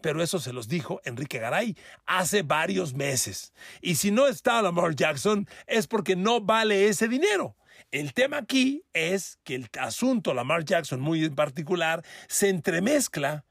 pero 0.00 0.22
eso 0.22 0.38
se 0.38 0.52
los 0.52 0.68
dijo 0.68 1.00
Enrique 1.04 1.38
Garay 1.38 1.76
hace 2.06 2.42
varios 2.42 2.94
meses. 2.94 3.52
Y 3.80 3.96
si 3.96 4.10
no 4.10 4.26
está 4.26 4.62
Lamar 4.62 4.94
Jackson 4.94 5.48
es 5.66 5.86
porque 5.86 6.16
no 6.16 6.40
vale 6.40 6.88
ese 6.88 7.08
dinero. 7.08 7.56
El 7.90 8.14
tema 8.14 8.38
aquí 8.38 8.84
es 8.92 9.38
que 9.44 9.54
el 9.54 9.68
asunto 9.78 10.34
Lamar 10.34 10.64
Jackson 10.64 11.00
muy 11.00 11.24
en 11.24 11.34
particular 11.34 12.04
se 12.28 12.48
entremezcla 12.48 13.44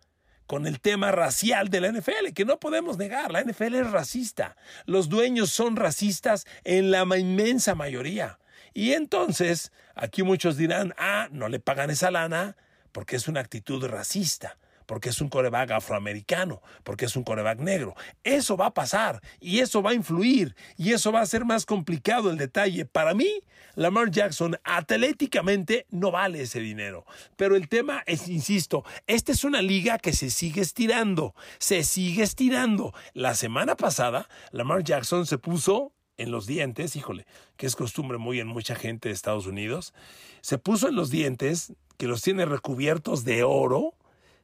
con 0.47 0.67
el 0.67 0.79
tema 0.79 1.11
racial 1.11 1.69
de 1.69 1.81
la 1.81 1.91
NFL, 1.91 2.33
que 2.35 2.45
no 2.45 2.59
podemos 2.59 2.97
negar, 2.97 3.31
la 3.31 3.43
NFL 3.43 3.75
es 3.75 3.91
racista, 3.91 4.55
los 4.85 5.09
dueños 5.09 5.49
son 5.49 5.75
racistas 5.75 6.45
en 6.63 6.91
la 6.91 7.03
inmensa 7.17 7.73
mayoría. 7.73 8.39
Y 8.73 8.93
entonces, 8.93 9.71
aquí 9.95 10.21
muchos 10.21 10.57
dirán, 10.57 10.93
ah, 10.97 11.29
no 11.31 11.49
le 11.49 11.59
pagan 11.59 11.89
esa 11.89 12.11
lana 12.11 12.57
porque 12.91 13.15
es 13.15 13.27
una 13.27 13.39
actitud 13.39 13.83
racista 13.85 14.57
porque 14.85 15.09
es 15.09 15.21
un 15.21 15.29
coreback 15.29 15.71
afroamericano, 15.71 16.61
porque 16.83 17.05
es 17.05 17.15
un 17.15 17.23
coreback 17.23 17.59
negro. 17.59 17.95
Eso 18.23 18.57
va 18.57 18.67
a 18.67 18.73
pasar 18.73 19.21
y 19.39 19.59
eso 19.59 19.81
va 19.81 19.91
a 19.91 19.95
influir 19.95 20.55
y 20.77 20.93
eso 20.93 21.11
va 21.11 21.21
a 21.21 21.25
ser 21.25 21.45
más 21.45 21.65
complicado 21.65 22.29
el 22.29 22.37
detalle. 22.37 22.85
Para 22.85 23.13
mí, 23.13 23.41
Lamar 23.75 24.09
Jackson 24.11 24.57
atléticamente 24.63 25.85
no 25.89 26.11
vale 26.11 26.41
ese 26.41 26.59
dinero. 26.59 27.05
Pero 27.35 27.55
el 27.55 27.67
tema 27.67 28.03
es, 28.05 28.27
insisto, 28.27 28.83
esta 29.07 29.31
es 29.31 29.43
una 29.43 29.61
liga 29.61 29.97
que 29.97 30.13
se 30.13 30.29
sigue 30.29 30.61
estirando, 30.61 31.35
se 31.59 31.83
sigue 31.83 32.23
estirando. 32.23 32.93
La 33.13 33.35
semana 33.35 33.75
pasada, 33.75 34.29
Lamar 34.51 34.83
Jackson 34.83 35.25
se 35.25 35.37
puso 35.37 35.91
en 36.17 36.31
los 36.31 36.45
dientes, 36.45 36.95
híjole, 36.95 37.25
que 37.57 37.65
es 37.65 37.75
costumbre 37.75 38.17
muy 38.17 38.39
en 38.39 38.47
mucha 38.47 38.75
gente 38.75 39.09
de 39.09 39.15
Estados 39.15 39.47
Unidos, 39.47 39.93
se 40.41 40.57
puso 40.57 40.87
en 40.87 40.95
los 40.95 41.09
dientes, 41.09 41.73
que 41.97 42.07
los 42.07 42.21
tiene 42.21 42.45
recubiertos 42.45 43.23
de 43.23 43.43
oro, 43.43 43.95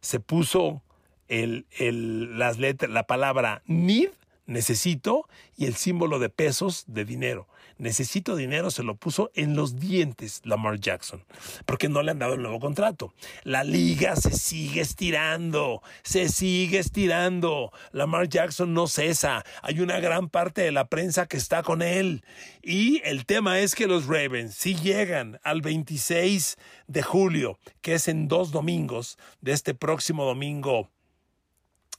se 0.01 0.19
puso 0.19 0.81
el, 1.27 1.65
el, 1.77 2.37
las 2.37 2.59
letras, 2.59 2.91
la 2.91 3.07
palabra 3.07 3.61
need, 3.65 4.09
necesito, 4.45 5.27
y 5.55 5.65
el 5.65 5.75
símbolo 5.75 6.19
de 6.19 6.29
pesos 6.29 6.83
de 6.87 7.05
dinero. 7.05 7.47
Necesito 7.81 8.35
dinero 8.35 8.69
se 8.69 8.83
lo 8.83 8.93
puso 8.93 9.31
en 9.33 9.55
los 9.55 9.79
dientes 9.79 10.41
Lamar 10.43 10.79
Jackson, 10.79 11.25
porque 11.65 11.89
no 11.89 12.03
le 12.03 12.11
han 12.11 12.19
dado 12.19 12.35
el 12.35 12.43
nuevo 12.43 12.59
contrato. 12.59 13.11
La 13.43 13.63
liga 13.63 14.15
se 14.15 14.33
sigue 14.33 14.81
estirando, 14.81 15.81
se 16.03 16.29
sigue 16.29 16.77
estirando. 16.77 17.71
Lamar 17.91 18.29
Jackson 18.29 18.75
no 18.75 18.85
cesa. 18.85 19.43
Hay 19.63 19.79
una 19.79 19.99
gran 19.99 20.29
parte 20.29 20.61
de 20.61 20.71
la 20.71 20.89
prensa 20.89 21.25
que 21.25 21.37
está 21.37 21.63
con 21.63 21.81
él. 21.81 22.23
Y 22.61 23.01
el 23.03 23.25
tema 23.25 23.57
es 23.57 23.73
que 23.73 23.87
los 23.87 24.05
Ravens, 24.05 24.53
si 24.53 24.75
llegan 24.75 25.39
al 25.43 25.61
26 25.61 26.57
de 26.85 27.01
julio, 27.01 27.57
que 27.81 27.95
es 27.95 28.07
en 28.07 28.27
dos 28.27 28.51
domingos, 28.51 29.17
de 29.41 29.53
este 29.53 29.73
próximo 29.73 30.23
domingo 30.23 30.91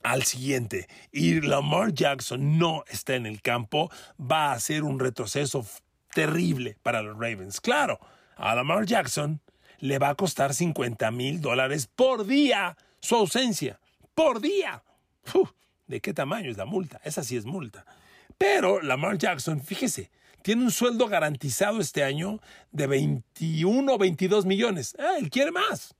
al 0.03 0.25
siguiente 0.25 0.89
y 1.11 1.41
Lamar 1.41 1.93
Jackson 1.93 2.59
no 2.59 2.85
está 2.89 3.15
en 3.15 3.27
el 3.27 3.41
campo, 3.43 3.91
va 4.21 4.53
a 4.53 4.61
ser 4.61 4.85
un 4.85 4.99
retroceso 4.99 5.67
terrible 6.13 6.77
para 6.83 7.03
los 7.03 7.15
Ravens. 7.15 7.61
Claro, 7.61 7.99
a 8.37 8.55
Lamar 8.55 8.87
Jackson 8.87 9.41
le 9.79 9.99
va 9.99 10.11
a 10.11 10.15
costar 10.15 10.55
50 10.55 11.11
mil 11.11 11.41
dólares 11.41 11.87
por 11.87 12.27
día 12.27 12.77
su 13.01 13.17
ausencia. 13.17 13.81
Por 14.15 14.41
día. 14.41 14.83
¿De 15.87 16.01
qué 16.01 16.15
tamaño 16.15 16.51
es 16.51 16.57
la 16.57 16.65
multa? 16.65 17.01
Esa 17.05 17.25
sí 17.25 17.37
es 17.37 17.45
multa. 17.45 17.85
Pero 18.39 18.81
Lamar 18.81 19.19
Jackson, 19.19 19.61
fíjese, 19.61 20.11
tiene 20.43 20.65
un 20.65 20.71
sueldo 20.71 21.09
garantizado 21.09 21.81
este 21.81 22.05
año 22.05 22.41
de 22.71 22.87
21 22.87 23.93
o 23.93 23.99
22 23.99 24.47
millones. 24.47 24.97
Ah, 24.99 25.17
él 25.19 25.31
quiere 25.31 25.51
más 25.51 25.95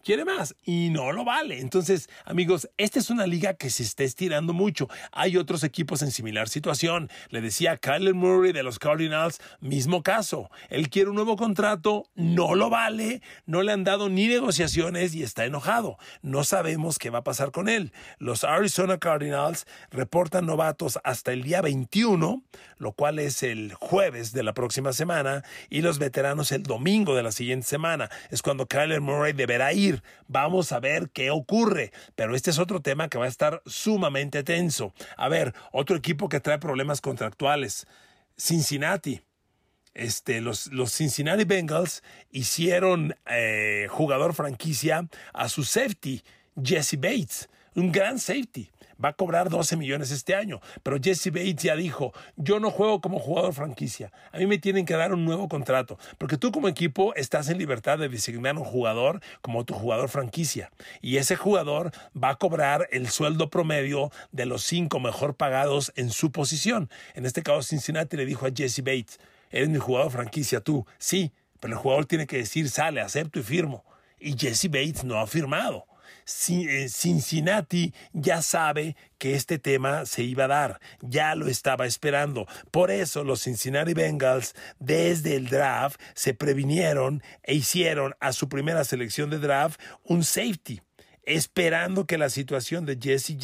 quiere 0.00 0.24
más 0.24 0.54
y 0.64 0.90
no 0.90 1.12
lo 1.12 1.24
vale. 1.24 1.60
Entonces, 1.60 2.08
amigos, 2.24 2.68
esta 2.76 2.98
es 2.98 3.10
una 3.10 3.26
liga 3.26 3.54
que 3.54 3.70
se 3.70 3.82
está 3.82 4.04
estirando 4.04 4.52
mucho. 4.52 4.88
Hay 5.12 5.36
otros 5.36 5.64
equipos 5.64 6.02
en 6.02 6.10
similar 6.10 6.48
situación. 6.48 7.10
Le 7.28 7.40
decía 7.40 7.76
Kyler 7.76 8.14
Murray 8.14 8.52
de 8.52 8.62
los 8.62 8.78
Cardinals, 8.78 9.40
mismo 9.60 10.02
caso. 10.02 10.50
Él 10.68 10.90
quiere 10.90 11.10
un 11.10 11.16
nuevo 11.16 11.36
contrato, 11.36 12.06
no 12.14 12.54
lo 12.54 12.70
vale, 12.70 13.22
no 13.46 13.62
le 13.62 13.72
han 13.72 13.84
dado 13.84 14.08
ni 14.08 14.26
negociaciones 14.26 15.14
y 15.14 15.22
está 15.22 15.44
enojado. 15.44 15.98
No 16.22 16.44
sabemos 16.44 16.98
qué 16.98 17.10
va 17.10 17.18
a 17.18 17.24
pasar 17.24 17.50
con 17.50 17.68
él. 17.68 17.92
Los 18.18 18.44
Arizona 18.44 18.98
Cardinals 18.98 19.66
reportan 19.90 20.46
novatos 20.46 20.98
hasta 21.04 21.32
el 21.32 21.42
día 21.42 21.60
21, 21.60 22.42
lo 22.78 22.92
cual 22.92 23.18
es 23.18 23.42
el 23.42 23.74
jueves 23.74 24.32
de 24.32 24.42
la 24.42 24.54
próxima 24.54 24.92
semana, 24.92 25.44
y 25.68 25.82
los 25.82 25.98
veteranos 25.98 26.52
el 26.52 26.62
domingo 26.62 27.14
de 27.14 27.22
la 27.22 27.32
siguiente 27.32 27.66
semana. 27.66 28.10
Es 28.30 28.42
cuando 28.42 28.66
Kyler 28.66 29.00
Murray 29.00 29.32
deberá 29.32 29.72
ir 29.72 29.89
Vamos 30.28 30.72
a 30.72 30.80
ver 30.80 31.10
qué 31.10 31.30
ocurre. 31.30 31.92
Pero 32.14 32.34
este 32.34 32.50
es 32.50 32.58
otro 32.58 32.80
tema 32.80 33.08
que 33.08 33.18
va 33.18 33.24
a 33.24 33.28
estar 33.28 33.62
sumamente 33.66 34.42
tenso. 34.42 34.92
A 35.16 35.28
ver, 35.28 35.54
otro 35.72 35.96
equipo 35.96 36.28
que 36.28 36.40
trae 36.40 36.58
problemas 36.58 37.00
contractuales. 37.00 37.86
Cincinnati. 38.36 39.22
Este, 39.92 40.40
los, 40.40 40.68
los 40.68 40.92
Cincinnati 40.92 41.44
Bengals 41.44 42.02
hicieron 42.30 43.16
eh, 43.26 43.88
jugador 43.90 44.34
franquicia 44.34 45.08
a 45.32 45.48
su 45.48 45.64
safety, 45.64 46.22
Jesse 46.62 46.96
Bates, 46.96 47.48
un 47.74 47.90
gran 47.90 48.18
safety. 48.18 48.70
Va 49.02 49.10
a 49.10 49.12
cobrar 49.12 49.48
12 49.48 49.76
millones 49.76 50.10
este 50.10 50.34
año. 50.34 50.60
Pero 50.82 50.98
Jesse 51.02 51.30
Bates 51.30 51.62
ya 51.62 51.76
dijo, 51.76 52.12
yo 52.36 52.60
no 52.60 52.70
juego 52.70 53.00
como 53.00 53.18
jugador 53.18 53.52
franquicia. 53.54 54.12
A 54.32 54.38
mí 54.38 54.46
me 54.46 54.58
tienen 54.58 54.84
que 54.84 54.94
dar 54.94 55.12
un 55.12 55.24
nuevo 55.24 55.48
contrato. 55.48 55.98
Porque 56.18 56.36
tú 56.36 56.52
como 56.52 56.68
equipo 56.68 57.14
estás 57.14 57.48
en 57.48 57.58
libertad 57.58 57.98
de 57.98 58.08
designar 58.08 58.56
un 58.56 58.64
jugador 58.64 59.20
como 59.40 59.64
tu 59.64 59.74
jugador 59.74 60.08
franquicia. 60.08 60.70
Y 61.00 61.16
ese 61.16 61.36
jugador 61.36 61.92
va 62.16 62.30
a 62.30 62.36
cobrar 62.36 62.88
el 62.90 63.08
sueldo 63.08 63.50
promedio 63.50 64.10
de 64.32 64.46
los 64.46 64.62
cinco 64.62 65.00
mejor 65.00 65.36
pagados 65.36 65.92
en 65.96 66.10
su 66.10 66.32
posición. 66.32 66.90
En 67.14 67.26
este 67.26 67.42
caso, 67.42 67.62
Cincinnati 67.62 68.16
le 68.16 68.26
dijo 68.26 68.46
a 68.46 68.50
Jesse 68.54 68.80
Bates, 68.80 69.18
eres 69.50 69.68
mi 69.68 69.78
jugador 69.78 70.10
franquicia 70.10 70.60
tú. 70.60 70.86
Sí, 70.98 71.32
pero 71.60 71.74
el 71.74 71.78
jugador 71.78 72.06
tiene 72.06 72.26
que 72.26 72.38
decir, 72.38 72.68
sale, 72.68 73.00
acepto 73.00 73.38
y 73.38 73.42
firmo. 73.42 73.84
Y 74.18 74.36
Jesse 74.38 74.68
Bates 74.68 75.04
no 75.04 75.18
ha 75.18 75.26
firmado. 75.26 75.86
Eh, 76.48 76.88
Cincinnati 76.88 77.92
ya 78.12 78.42
sabe 78.42 78.96
que 79.18 79.34
este 79.34 79.58
tema 79.58 80.06
se 80.06 80.22
iba 80.22 80.44
a 80.44 80.48
dar, 80.48 80.80
ya 81.00 81.34
lo 81.34 81.48
estaba 81.48 81.86
esperando. 81.86 82.46
Por 82.70 82.90
eso 82.90 83.24
los 83.24 83.42
Cincinnati 83.42 83.94
Bengals 83.94 84.54
desde 84.78 85.36
el 85.36 85.48
draft 85.48 86.00
se 86.14 86.34
previnieron 86.34 87.22
e 87.42 87.54
hicieron 87.54 88.14
a 88.20 88.32
su 88.32 88.48
primera 88.48 88.84
selección 88.84 89.30
de 89.30 89.38
draft 89.38 89.80
un 90.04 90.24
safety 90.24 90.80
esperando 91.24 92.06
que 92.06 92.18
la 92.18 92.30
situación 92.30 92.86
de 92.86 92.98
Jesse, 93.00 93.36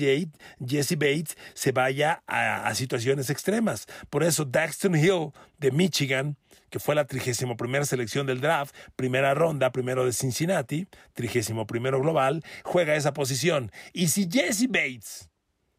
Bates 0.97 1.37
se 1.55 1.73
vaya 1.73 2.23
a, 2.27 2.67
a, 2.67 2.75
situaciones 2.75 3.31
extremas. 3.31 3.87
Por 4.11 4.25
eso 4.25 4.45
Daxton 4.45 4.97
Hill 4.97 5.33
de 5.59 5.71
Michigan 5.71 6.37
que 6.71 6.79
fue 6.79 6.95
la 6.95 7.07
31 7.07 7.85
selección 7.85 8.27
del 8.27 8.41
draft, 8.41 8.75
primera 8.97 9.35
ronda, 9.35 9.73
primero 9.73 10.05
de 10.05 10.13
Cincinnati, 10.13 10.89
31 11.15 11.67
global, 12.01 12.45
juega 12.65 12.97
esa 12.97 13.13
posición. 13.13 13.71
Y 13.93 14.09
si 14.09 14.29
Jesse 14.31 14.69
Bates 14.69 15.31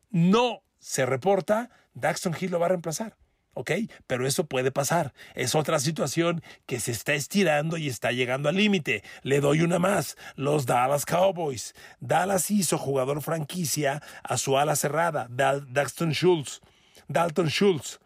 no 0.10 0.64
se 0.80 1.06
reporta, 1.06 1.70
Daxton 1.94 2.36
Hill 2.40 2.52
lo 2.52 2.60
va 2.60 2.68
a 2.68 2.70
reemplazar. 2.70 3.16
¿ok? 3.58 3.72
Pero 4.06 4.28
eso 4.28 4.46
puede 4.46 4.72
pasar. 4.72 5.14
Es 5.34 5.56
otra 5.56 5.80
situación 5.80 6.44
que 6.68 6.80
se 6.80 6.92
está 6.92 7.14
estirando 7.14 7.78
y 7.78 7.88
está 7.88 8.12
llegando 8.12 8.50
al 8.50 8.56
límite. 8.56 9.04
Le 9.24 9.40
doy 9.40 9.62
una 9.62 9.80
más. 9.80 10.16
Los 10.36 10.68
Dallas 10.68 11.06
Cowboys. 11.06 11.74
Dallas 12.00 12.52
hizo 12.52 12.78
jugador 12.78 13.22
franquicia 13.24 14.04
a 14.24 14.38
su 14.38 14.58
ala 14.60 14.76
cerrada, 14.76 15.28
Daxton 15.30 16.12
Schultz. 16.12 16.62
Dalton 17.08 17.50
Schultz 17.50 18.00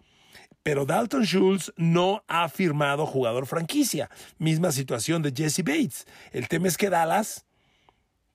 pero 0.63 0.85
Dalton 0.85 1.23
Schultz 1.23 1.71
no 1.77 2.23
ha 2.27 2.49
firmado 2.49 3.05
jugador 3.05 3.45
franquicia. 3.45 4.09
Misma 4.37 4.71
situación 4.71 5.21
de 5.21 5.33
Jesse 5.35 5.63
Bates. 5.63 6.05
El 6.31 6.47
tema 6.47 6.67
es 6.67 6.77
que 6.77 6.89
Dallas 6.89 7.45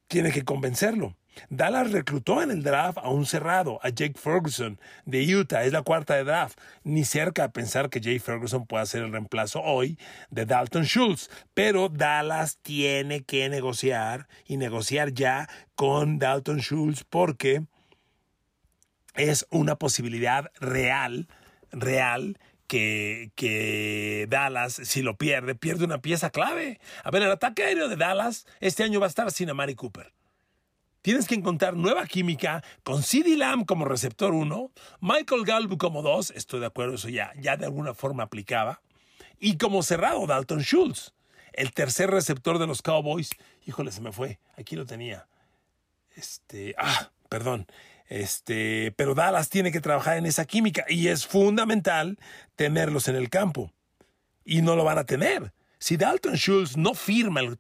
tiene 0.08 0.32
que 0.32 0.44
convencerlo. 0.44 1.16
Dallas 1.50 1.92
reclutó 1.92 2.42
en 2.42 2.50
el 2.50 2.62
draft 2.62 2.98
a 2.98 3.10
un 3.10 3.26
cerrado, 3.26 3.78
a 3.82 3.90
Jake 3.90 4.18
Ferguson 4.18 4.80
de 5.04 5.36
Utah, 5.36 5.64
es 5.64 5.72
la 5.72 5.82
cuarta 5.82 6.14
de 6.14 6.24
draft, 6.24 6.58
ni 6.82 7.04
cerca 7.04 7.42
de 7.42 7.48
pensar 7.50 7.90
que 7.90 8.00
Jake 8.00 8.20
Ferguson 8.20 8.66
pueda 8.66 8.86
ser 8.86 9.02
el 9.02 9.12
reemplazo 9.12 9.60
hoy 9.62 9.98
de 10.30 10.46
Dalton 10.46 10.84
Schultz, 10.84 11.28
pero 11.52 11.88
Dallas 11.88 12.58
tiene 12.62 13.24
que 13.24 13.48
negociar 13.48 14.28
y 14.46 14.56
negociar 14.56 15.12
ya 15.12 15.48
con 15.74 16.18
Dalton 16.18 16.60
Schultz 16.60 17.04
porque 17.04 17.64
es 19.14 19.46
una 19.50 19.76
posibilidad 19.76 20.50
real 20.60 21.28
real 21.72 22.38
que, 22.66 23.30
que, 23.34 24.26
Dallas, 24.28 24.74
si 24.74 25.02
lo 25.02 25.16
pierde, 25.16 25.54
pierde 25.54 25.84
una 25.84 26.00
pieza 26.00 26.30
clave. 26.30 26.80
A 27.04 27.10
ver, 27.10 27.22
el 27.22 27.30
ataque 27.30 27.64
aéreo 27.64 27.88
de 27.88 27.96
Dallas 27.96 28.46
este 28.60 28.82
año 28.82 29.00
va 29.00 29.06
a 29.06 29.08
estar 29.08 29.30
sin 29.30 29.50
Amari 29.50 29.74
Cooper. 29.74 30.12
Tienes 31.02 31.28
que 31.28 31.36
encontrar 31.36 31.76
nueva 31.76 32.04
química 32.06 32.64
con 32.82 33.04
CeeDee 33.04 33.36
Lamb 33.36 33.64
como 33.64 33.84
receptor 33.84 34.34
1, 34.34 34.72
Michael 35.00 35.44
Gallup 35.44 35.78
como 35.78 36.02
2, 36.02 36.32
estoy 36.32 36.58
de 36.58 36.66
acuerdo, 36.66 36.96
eso 36.96 37.08
ya, 37.08 37.32
ya 37.38 37.56
de 37.56 37.66
alguna 37.66 37.94
forma 37.94 38.24
aplicaba, 38.24 38.80
y 39.38 39.56
como 39.56 39.84
cerrado 39.84 40.26
Dalton 40.26 40.62
Schultz, 40.62 41.12
el 41.52 41.72
tercer 41.72 42.10
receptor 42.10 42.58
de 42.58 42.66
los 42.66 42.82
Cowboys. 42.82 43.30
Híjole, 43.66 43.92
se 43.92 44.00
me 44.00 44.12
fue, 44.12 44.38
aquí 44.56 44.76
lo 44.76 44.84
tenía. 44.84 45.26
Este, 46.16 46.74
ah, 46.78 47.10
perdón. 47.28 47.66
Este, 48.08 48.92
pero 48.96 49.14
Dallas 49.14 49.48
tiene 49.48 49.72
que 49.72 49.80
trabajar 49.80 50.16
en 50.16 50.26
esa 50.26 50.44
química 50.44 50.84
y 50.88 51.08
es 51.08 51.26
fundamental 51.26 52.18
tenerlos 52.54 53.08
en 53.08 53.16
el 53.16 53.30
campo. 53.30 53.72
Y 54.44 54.62
no 54.62 54.76
lo 54.76 54.84
van 54.84 54.98
a 54.98 55.04
tener. 55.04 55.52
Si 55.78 55.96
Dalton 55.96 56.36
Schultz 56.36 56.76
no 56.76 56.94
firma 56.94 57.40
el, 57.40 57.58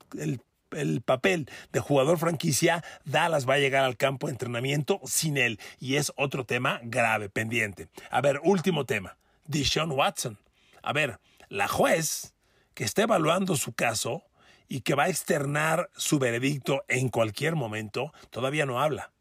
el 0.70 1.00
papel 1.02 1.50
de 1.72 1.80
jugador 1.80 2.18
franquicia, 2.18 2.84
Dallas 3.04 3.48
va 3.48 3.54
a 3.54 3.58
llegar 3.58 3.84
al 3.84 3.96
campo 3.96 4.26
de 4.26 4.32
entrenamiento 4.32 5.00
sin 5.04 5.36
él. 5.36 5.58
Y 5.78 5.96
es 5.96 6.12
otro 6.16 6.44
tema 6.44 6.80
grave, 6.82 7.28
pendiente. 7.28 7.88
A 8.10 8.20
ver, 8.20 8.40
último 8.44 8.84
tema. 8.84 9.16
Deshaun 9.44 9.92
Watson. 9.92 10.38
A 10.82 10.92
ver, 10.92 11.18
la 11.48 11.68
juez 11.68 12.34
que 12.74 12.84
está 12.84 13.02
evaluando 13.02 13.56
su 13.56 13.72
caso 13.72 14.24
y 14.68 14.80
que 14.80 14.94
va 14.94 15.04
a 15.04 15.08
externar 15.08 15.90
su 15.96 16.18
veredicto 16.18 16.84
en 16.88 17.08
cualquier 17.08 17.54
momento, 17.54 18.12
todavía 18.30 18.66
no 18.66 18.80
habla. 18.80 19.12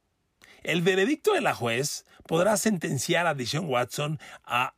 El 0.66 0.82
veredicto 0.82 1.34
de 1.34 1.42
la 1.42 1.54
juez 1.54 2.06
podrá 2.26 2.58
sentenciar 2.58 3.28
a 3.28 3.36
Dishon 3.36 3.70
Watson 3.70 4.20
a, 4.46 4.74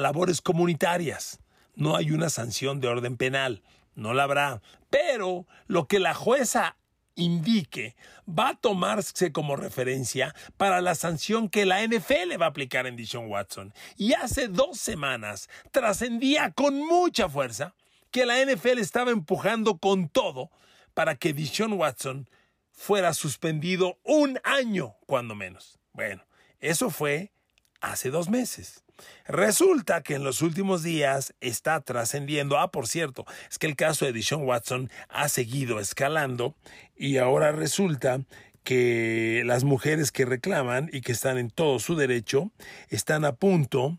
labores 0.00 0.40
comunitarias. 0.40 1.38
No 1.76 1.94
hay 1.94 2.10
una 2.10 2.28
sanción 2.28 2.80
de 2.80 2.88
orden 2.88 3.16
penal, 3.16 3.62
no 3.94 4.14
la 4.14 4.24
habrá. 4.24 4.62
Pero 4.90 5.46
lo 5.68 5.86
que 5.86 6.00
la 6.00 6.12
jueza 6.12 6.76
indique 7.14 7.94
va 8.28 8.48
a 8.48 8.56
tomarse 8.56 9.30
como 9.30 9.54
referencia 9.54 10.34
para 10.56 10.80
la 10.80 10.96
sanción 10.96 11.48
que 11.48 11.66
la 11.66 11.86
NFL 11.86 12.40
va 12.40 12.46
a 12.46 12.48
aplicar 12.48 12.88
en 12.88 12.96
Dishon 12.96 13.30
Watson. 13.30 13.72
Y 13.96 14.14
hace 14.14 14.48
dos 14.48 14.80
semanas 14.80 15.48
trascendía 15.70 16.50
con 16.50 16.80
mucha 16.80 17.28
fuerza 17.28 17.74
que 18.10 18.26
la 18.26 18.44
NFL 18.44 18.78
estaba 18.78 19.12
empujando 19.12 19.78
con 19.78 20.08
todo 20.08 20.50
para 20.94 21.14
que 21.14 21.32
Dishon 21.32 21.74
Watson 21.74 22.28
fuera 22.74 23.14
suspendido 23.14 23.98
un 24.02 24.38
año, 24.44 24.96
cuando 25.06 25.34
menos. 25.34 25.78
Bueno, 25.92 26.26
eso 26.60 26.90
fue 26.90 27.32
hace 27.80 28.10
dos 28.10 28.28
meses. 28.28 28.84
Resulta 29.26 30.02
que 30.02 30.14
en 30.14 30.24
los 30.24 30.42
últimos 30.42 30.82
días 30.82 31.34
está 31.40 31.80
trascendiendo. 31.80 32.58
Ah, 32.58 32.70
por 32.70 32.86
cierto, 32.86 33.24
es 33.50 33.58
que 33.58 33.66
el 33.66 33.76
caso 33.76 34.04
de 34.04 34.12
Dishon 34.12 34.46
Watson 34.46 34.90
ha 35.08 35.28
seguido 35.28 35.80
escalando 35.80 36.54
y 36.96 37.18
ahora 37.18 37.52
resulta 37.52 38.20
que 38.62 39.42
las 39.44 39.64
mujeres 39.64 40.10
que 40.10 40.24
reclaman 40.24 40.88
y 40.92 41.00
que 41.02 41.12
están 41.12 41.38
en 41.38 41.50
todo 41.50 41.78
su 41.78 41.96
derecho 41.96 42.50
están 42.88 43.24
a 43.24 43.34
punto 43.34 43.98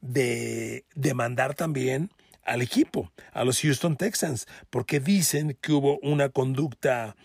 de 0.00 0.84
demandar 0.94 1.54
también 1.54 2.10
al 2.42 2.62
equipo, 2.62 3.12
a 3.32 3.44
los 3.44 3.60
Houston 3.60 3.96
Texans, 3.96 4.46
porque 4.70 5.00
dicen 5.00 5.58
que 5.60 5.72
hubo 5.72 5.98
una 5.98 6.28
conducta 6.28 7.16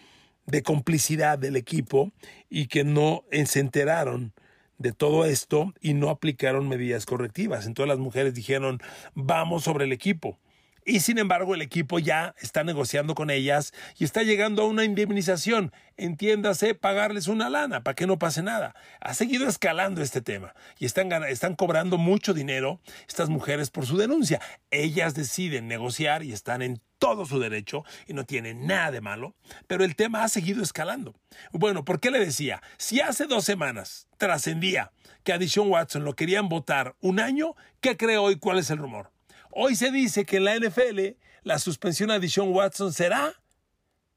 de 0.51 0.63
complicidad 0.63 1.39
del 1.39 1.55
equipo 1.55 2.11
y 2.49 2.67
que 2.67 2.83
no 2.83 3.23
se 3.45 3.61
enteraron 3.61 4.33
de 4.77 4.91
todo 4.91 5.23
esto 5.23 5.73
y 5.79 5.93
no 5.93 6.09
aplicaron 6.09 6.67
medidas 6.67 7.05
correctivas. 7.05 7.65
Entonces 7.65 7.87
las 7.87 7.99
mujeres 7.99 8.33
dijeron, 8.33 8.81
vamos 9.13 9.63
sobre 9.63 9.85
el 9.85 9.93
equipo. 9.93 10.37
Y 10.83 10.99
sin 10.99 11.19
embargo 11.19 11.55
el 11.55 11.61
equipo 11.61 11.99
ya 11.99 12.35
está 12.41 12.65
negociando 12.65 13.15
con 13.15 13.29
ellas 13.29 13.71
y 13.97 14.03
está 14.03 14.23
llegando 14.23 14.63
a 14.63 14.67
una 14.67 14.83
indemnización. 14.83 15.71
Entiéndase, 15.95 16.75
pagarles 16.75 17.27
una 17.27 17.49
lana 17.49 17.81
para 17.83 17.95
que 17.95 18.05
no 18.05 18.19
pase 18.19 18.43
nada. 18.43 18.75
Ha 18.99 19.13
seguido 19.13 19.47
escalando 19.47 20.01
este 20.01 20.19
tema 20.19 20.53
y 20.79 20.85
están, 20.85 21.11
están 21.23 21.55
cobrando 21.55 21.97
mucho 21.97 22.33
dinero 22.33 22.81
estas 23.07 23.29
mujeres 23.29 23.69
por 23.69 23.85
su 23.85 23.95
denuncia. 23.95 24.41
Ellas 24.69 25.13
deciden 25.13 25.69
negociar 25.69 26.23
y 26.23 26.33
están 26.33 26.61
en 26.61 26.81
todo 27.01 27.25
su 27.25 27.39
derecho 27.39 27.83
y 28.05 28.13
no 28.13 28.27
tiene 28.27 28.53
nada 28.53 28.91
de 28.91 29.01
malo, 29.01 29.33
pero 29.65 29.83
el 29.83 29.95
tema 29.95 30.23
ha 30.23 30.29
seguido 30.29 30.61
escalando. 30.61 31.15
Bueno, 31.51 31.83
¿por 31.83 31.99
qué 31.99 32.11
le 32.11 32.19
decía? 32.19 32.61
Si 32.77 33.01
hace 33.01 33.25
dos 33.25 33.43
semanas 33.43 34.07
trascendía 34.19 34.91
que 35.23 35.33
a 35.33 35.39
Dishon 35.39 35.71
Watson 35.71 36.03
lo 36.03 36.15
querían 36.15 36.47
votar 36.47 36.95
un 37.01 37.19
año, 37.19 37.55
¿qué 37.79 37.97
cree 37.97 38.19
hoy? 38.19 38.35
¿Cuál 38.35 38.59
es 38.59 38.69
el 38.69 38.77
rumor? 38.77 39.11
Hoy 39.49 39.75
se 39.75 39.89
dice 39.89 40.25
que 40.25 40.37
en 40.37 40.43
la 40.43 40.55
NFL 40.55 41.17
la 41.41 41.57
suspensión 41.57 42.11
a 42.11 42.19
Dishon 42.19 42.53
Watson 42.53 42.93
será 42.93 43.33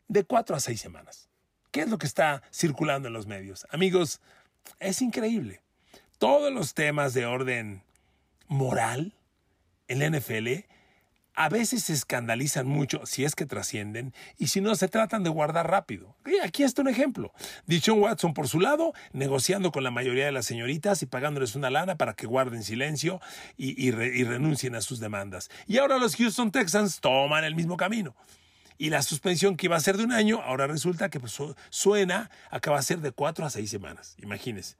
de 0.06 0.24
cuatro 0.24 0.54
a 0.54 0.60
seis 0.60 0.78
semanas. 0.78 1.30
¿Qué 1.70 1.80
es 1.80 1.88
lo 1.88 1.96
que 1.96 2.06
está 2.06 2.42
circulando 2.52 3.08
en 3.08 3.14
los 3.14 3.26
medios? 3.26 3.66
Amigos, 3.70 4.20
es 4.78 5.00
increíble. 5.00 5.62
Todos 6.18 6.52
los 6.52 6.74
temas 6.74 7.14
de 7.14 7.24
orden 7.24 7.82
moral 8.46 9.14
en 9.88 10.00
la 10.00 10.10
NFL 10.10 10.66
a 11.34 11.48
veces 11.48 11.84
se 11.84 11.92
escandalizan 11.92 12.66
mucho 12.66 13.04
si 13.06 13.24
es 13.24 13.34
que 13.34 13.46
trascienden 13.46 14.14
y 14.38 14.48
si 14.48 14.60
no 14.60 14.74
se 14.76 14.88
tratan 14.88 15.24
de 15.24 15.30
guardar 15.30 15.68
rápido. 15.68 16.16
aquí 16.42 16.62
está 16.62 16.82
un 16.82 16.88
ejemplo. 16.88 17.32
Dichon 17.66 18.00
Watson 18.00 18.34
por 18.34 18.48
su 18.48 18.60
lado, 18.60 18.92
negociando 19.12 19.72
con 19.72 19.82
la 19.82 19.90
mayoría 19.90 20.26
de 20.26 20.32
las 20.32 20.46
señoritas 20.46 21.02
y 21.02 21.06
pagándoles 21.06 21.56
una 21.56 21.70
lana 21.70 21.96
para 21.96 22.14
que 22.14 22.26
guarden 22.26 22.62
silencio 22.62 23.20
y, 23.56 23.90
renuncien 23.90 24.74
a 24.74 24.80
sus 24.80 25.00
demandas. 25.00 25.50
Y 25.66 25.78
ahora 25.78 25.98
los 25.98 26.16
Houston 26.16 26.52
Texans 26.52 27.00
toman 27.00 27.44
el 27.44 27.54
mismo 27.54 27.76
camino. 27.76 28.14
Y 28.76 28.90
la 28.90 29.02
suspensión 29.02 29.56
que 29.56 29.66
iba 29.66 29.76
a 29.76 29.80
ser 29.80 29.96
de 29.96 30.04
un 30.04 30.12
año, 30.12 30.40
ahora 30.42 30.66
resulta 30.66 31.08
que 31.08 31.20
pues, 31.20 31.36
suena 31.70 32.30
a 32.50 32.60
que 32.60 32.70
va 32.70 32.78
a 32.78 32.82
ser 32.82 33.00
de 33.00 33.12
cuatro 33.12 33.46
a 33.46 33.50
seis 33.50 33.70
semanas. 33.70 34.16
Imagínense. 34.18 34.76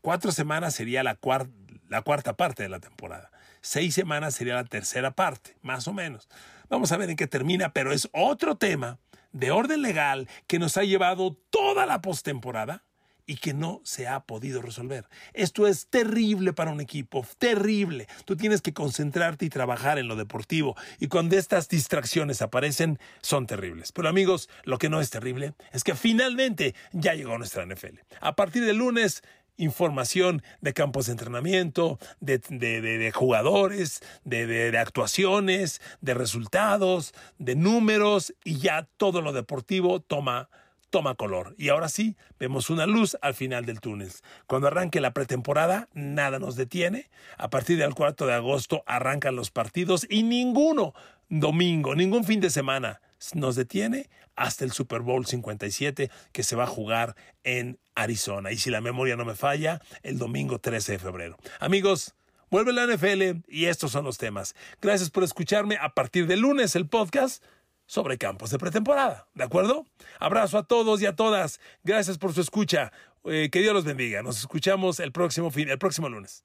Cuatro 0.00 0.32
semanas 0.32 0.74
sería 0.74 1.02
la 1.02 1.16
cuarta 1.16 2.36
parte 2.36 2.62
de 2.62 2.68
la 2.68 2.78
temporada. 2.78 3.30
Seis 3.64 3.94
semanas 3.94 4.34
sería 4.34 4.56
la 4.56 4.64
tercera 4.64 5.12
parte, 5.12 5.56
más 5.62 5.88
o 5.88 5.94
menos. 5.94 6.28
Vamos 6.68 6.92
a 6.92 6.98
ver 6.98 7.08
en 7.08 7.16
qué 7.16 7.26
termina, 7.26 7.72
pero 7.72 7.92
es 7.92 8.10
otro 8.12 8.58
tema 8.58 8.98
de 9.32 9.52
orden 9.52 9.80
legal 9.80 10.28
que 10.46 10.58
nos 10.58 10.76
ha 10.76 10.84
llevado 10.84 11.38
toda 11.48 11.86
la 11.86 12.02
postemporada 12.02 12.84
y 13.24 13.36
que 13.36 13.54
no 13.54 13.80
se 13.82 14.06
ha 14.06 14.20
podido 14.20 14.60
resolver. 14.60 15.08
Esto 15.32 15.66
es 15.66 15.86
terrible 15.86 16.52
para 16.52 16.72
un 16.72 16.82
equipo, 16.82 17.26
terrible. 17.38 18.06
Tú 18.26 18.36
tienes 18.36 18.60
que 18.60 18.74
concentrarte 18.74 19.46
y 19.46 19.48
trabajar 19.48 19.98
en 19.98 20.08
lo 20.08 20.16
deportivo 20.16 20.76
y 21.00 21.08
cuando 21.08 21.38
estas 21.38 21.66
distracciones 21.70 22.42
aparecen 22.42 22.98
son 23.22 23.46
terribles. 23.46 23.92
Pero 23.92 24.10
amigos, 24.10 24.50
lo 24.64 24.76
que 24.76 24.90
no 24.90 25.00
es 25.00 25.08
terrible 25.08 25.54
es 25.72 25.84
que 25.84 25.94
finalmente 25.94 26.74
ya 26.92 27.14
llegó 27.14 27.38
nuestra 27.38 27.64
NFL. 27.64 27.98
A 28.20 28.36
partir 28.36 28.62
del 28.66 28.76
lunes 28.76 29.22
información 29.56 30.42
de 30.60 30.72
campos 30.72 31.06
de 31.06 31.12
entrenamiento, 31.12 31.98
de, 32.20 33.12
jugadores, 33.14 34.02
de, 34.24 34.76
actuaciones, 34.78 35.80
de 36.00 36.14
resultados, 36.14 37.14
de 37.38 37.56
números 37.56 38.34
y 38.44 38.58
ya 38.58 38.88
todo 38.96 39.20
lo 39.20 39.32
deportivo 39.32 40.00
toma 40.00 40.48
toma 40.90 41.16
color. 41.16 41.56
Y 41.58 41.70
ahora 41.70 41.88
sí, 41.88 42.16
vemos 42.38 42.70
una 42.70 42.86
luz 42.86 43.16
al 43.20 43.34
final 43.34 43.66
del 43.66 43.80
túnel. 43.80 44.12
Cuando 44.46 44.68
arranque 44.68 45.00
la 45.00 45.12
pretemporada, 45.12 45.88
nada 45.92 46.38
nos 46.38 46.54
detiene. 46.54 47.10
A 47.36 47.50
partir 47.50 47.78
del 47.78 47.94
4 47.94 48.28
de 48.28 48.34
agosto 48.34 48.84
arrancan 48.86 49.34
los 49.34 49.50
partidos 49.50 50.06
y 50.08 50.22
ninguno 50.22 50.94
domingo, 51.28 51.96
ningún 51.96 52.22
fin 52.22 52.40
de 52.40 52.48
semana 52.48 53.00
nos 53.34 53.56
detiene 53.56 54.08
hasta 54.36 54.64
el 54.64 54.72
Super 54.72 55.00
Bowl 55.00 55.26
57 55.26 56.10
que 56.32 56.42
se 56.42 56.56
va 56.56 56.64
a 56.64 56.68
jugar 56.68 57.16
en 57.42 57.78
Arizona. 57.94 58.52
Y 58.52 58.56
si 58.56 58.70
la 58.70 58.80
memoria 58.80 59.16
no 59.16 59.24
me 59.24 59.34
falla, 59.34 59.80
el 60.02 60.18
domingo 60.18 60.58
13 60.58 60.92
de 60.92 60.98
febrero. 60.98 61.36
Amigos, 61.60 62.14
vuelve 62.50 62.72
la 62.72 62.86
NFL 62.86 63.44
y 63.48 63.66
estos 63.66 63.92
son 63.92 64.04
los 64.04 64.18
temas. 64.18 64.54
Gracias 64.80 65.10
por 65.10 65.24
escucharme 65.24 65.76
a 65.80 65.90
partir 65.90 66.26
de 66.26 66.36
lunes 66.36 66.76
el 66.76 66.88
podcast 66.88 67.42
sobre 67.86 68.18
campos 68.18 68.50
de 68.50 68.58
pretemporada. 68.58 69.28
¿De 69.34 69.44
acuerdo? 69.44 69.86
Abrazo 70.18 70.58
a 70.58 70.66
todos 70.66 71.00
y 71.02 71.06
a 71.06 71.16
todas. 71.16 71.60
Gracias 71.82 72.18
por 72.18 72.32
su 72.32 72.40
escucha. 72.40 72.92
Eh, 73.24 73.48
que 73.50 73.60
Dios 73.60 73.72
los 73.72 73.84
bendiga. 73.84 74.22
Nos 74.22 74.38
escuchamos 74.38 75.00
el 75.00 75.12
próximo 75.12 75.50
fin, 75.50 75.68
el 75.68 75.78
próximo 75.78 76.08
lunes. 76.08 76.44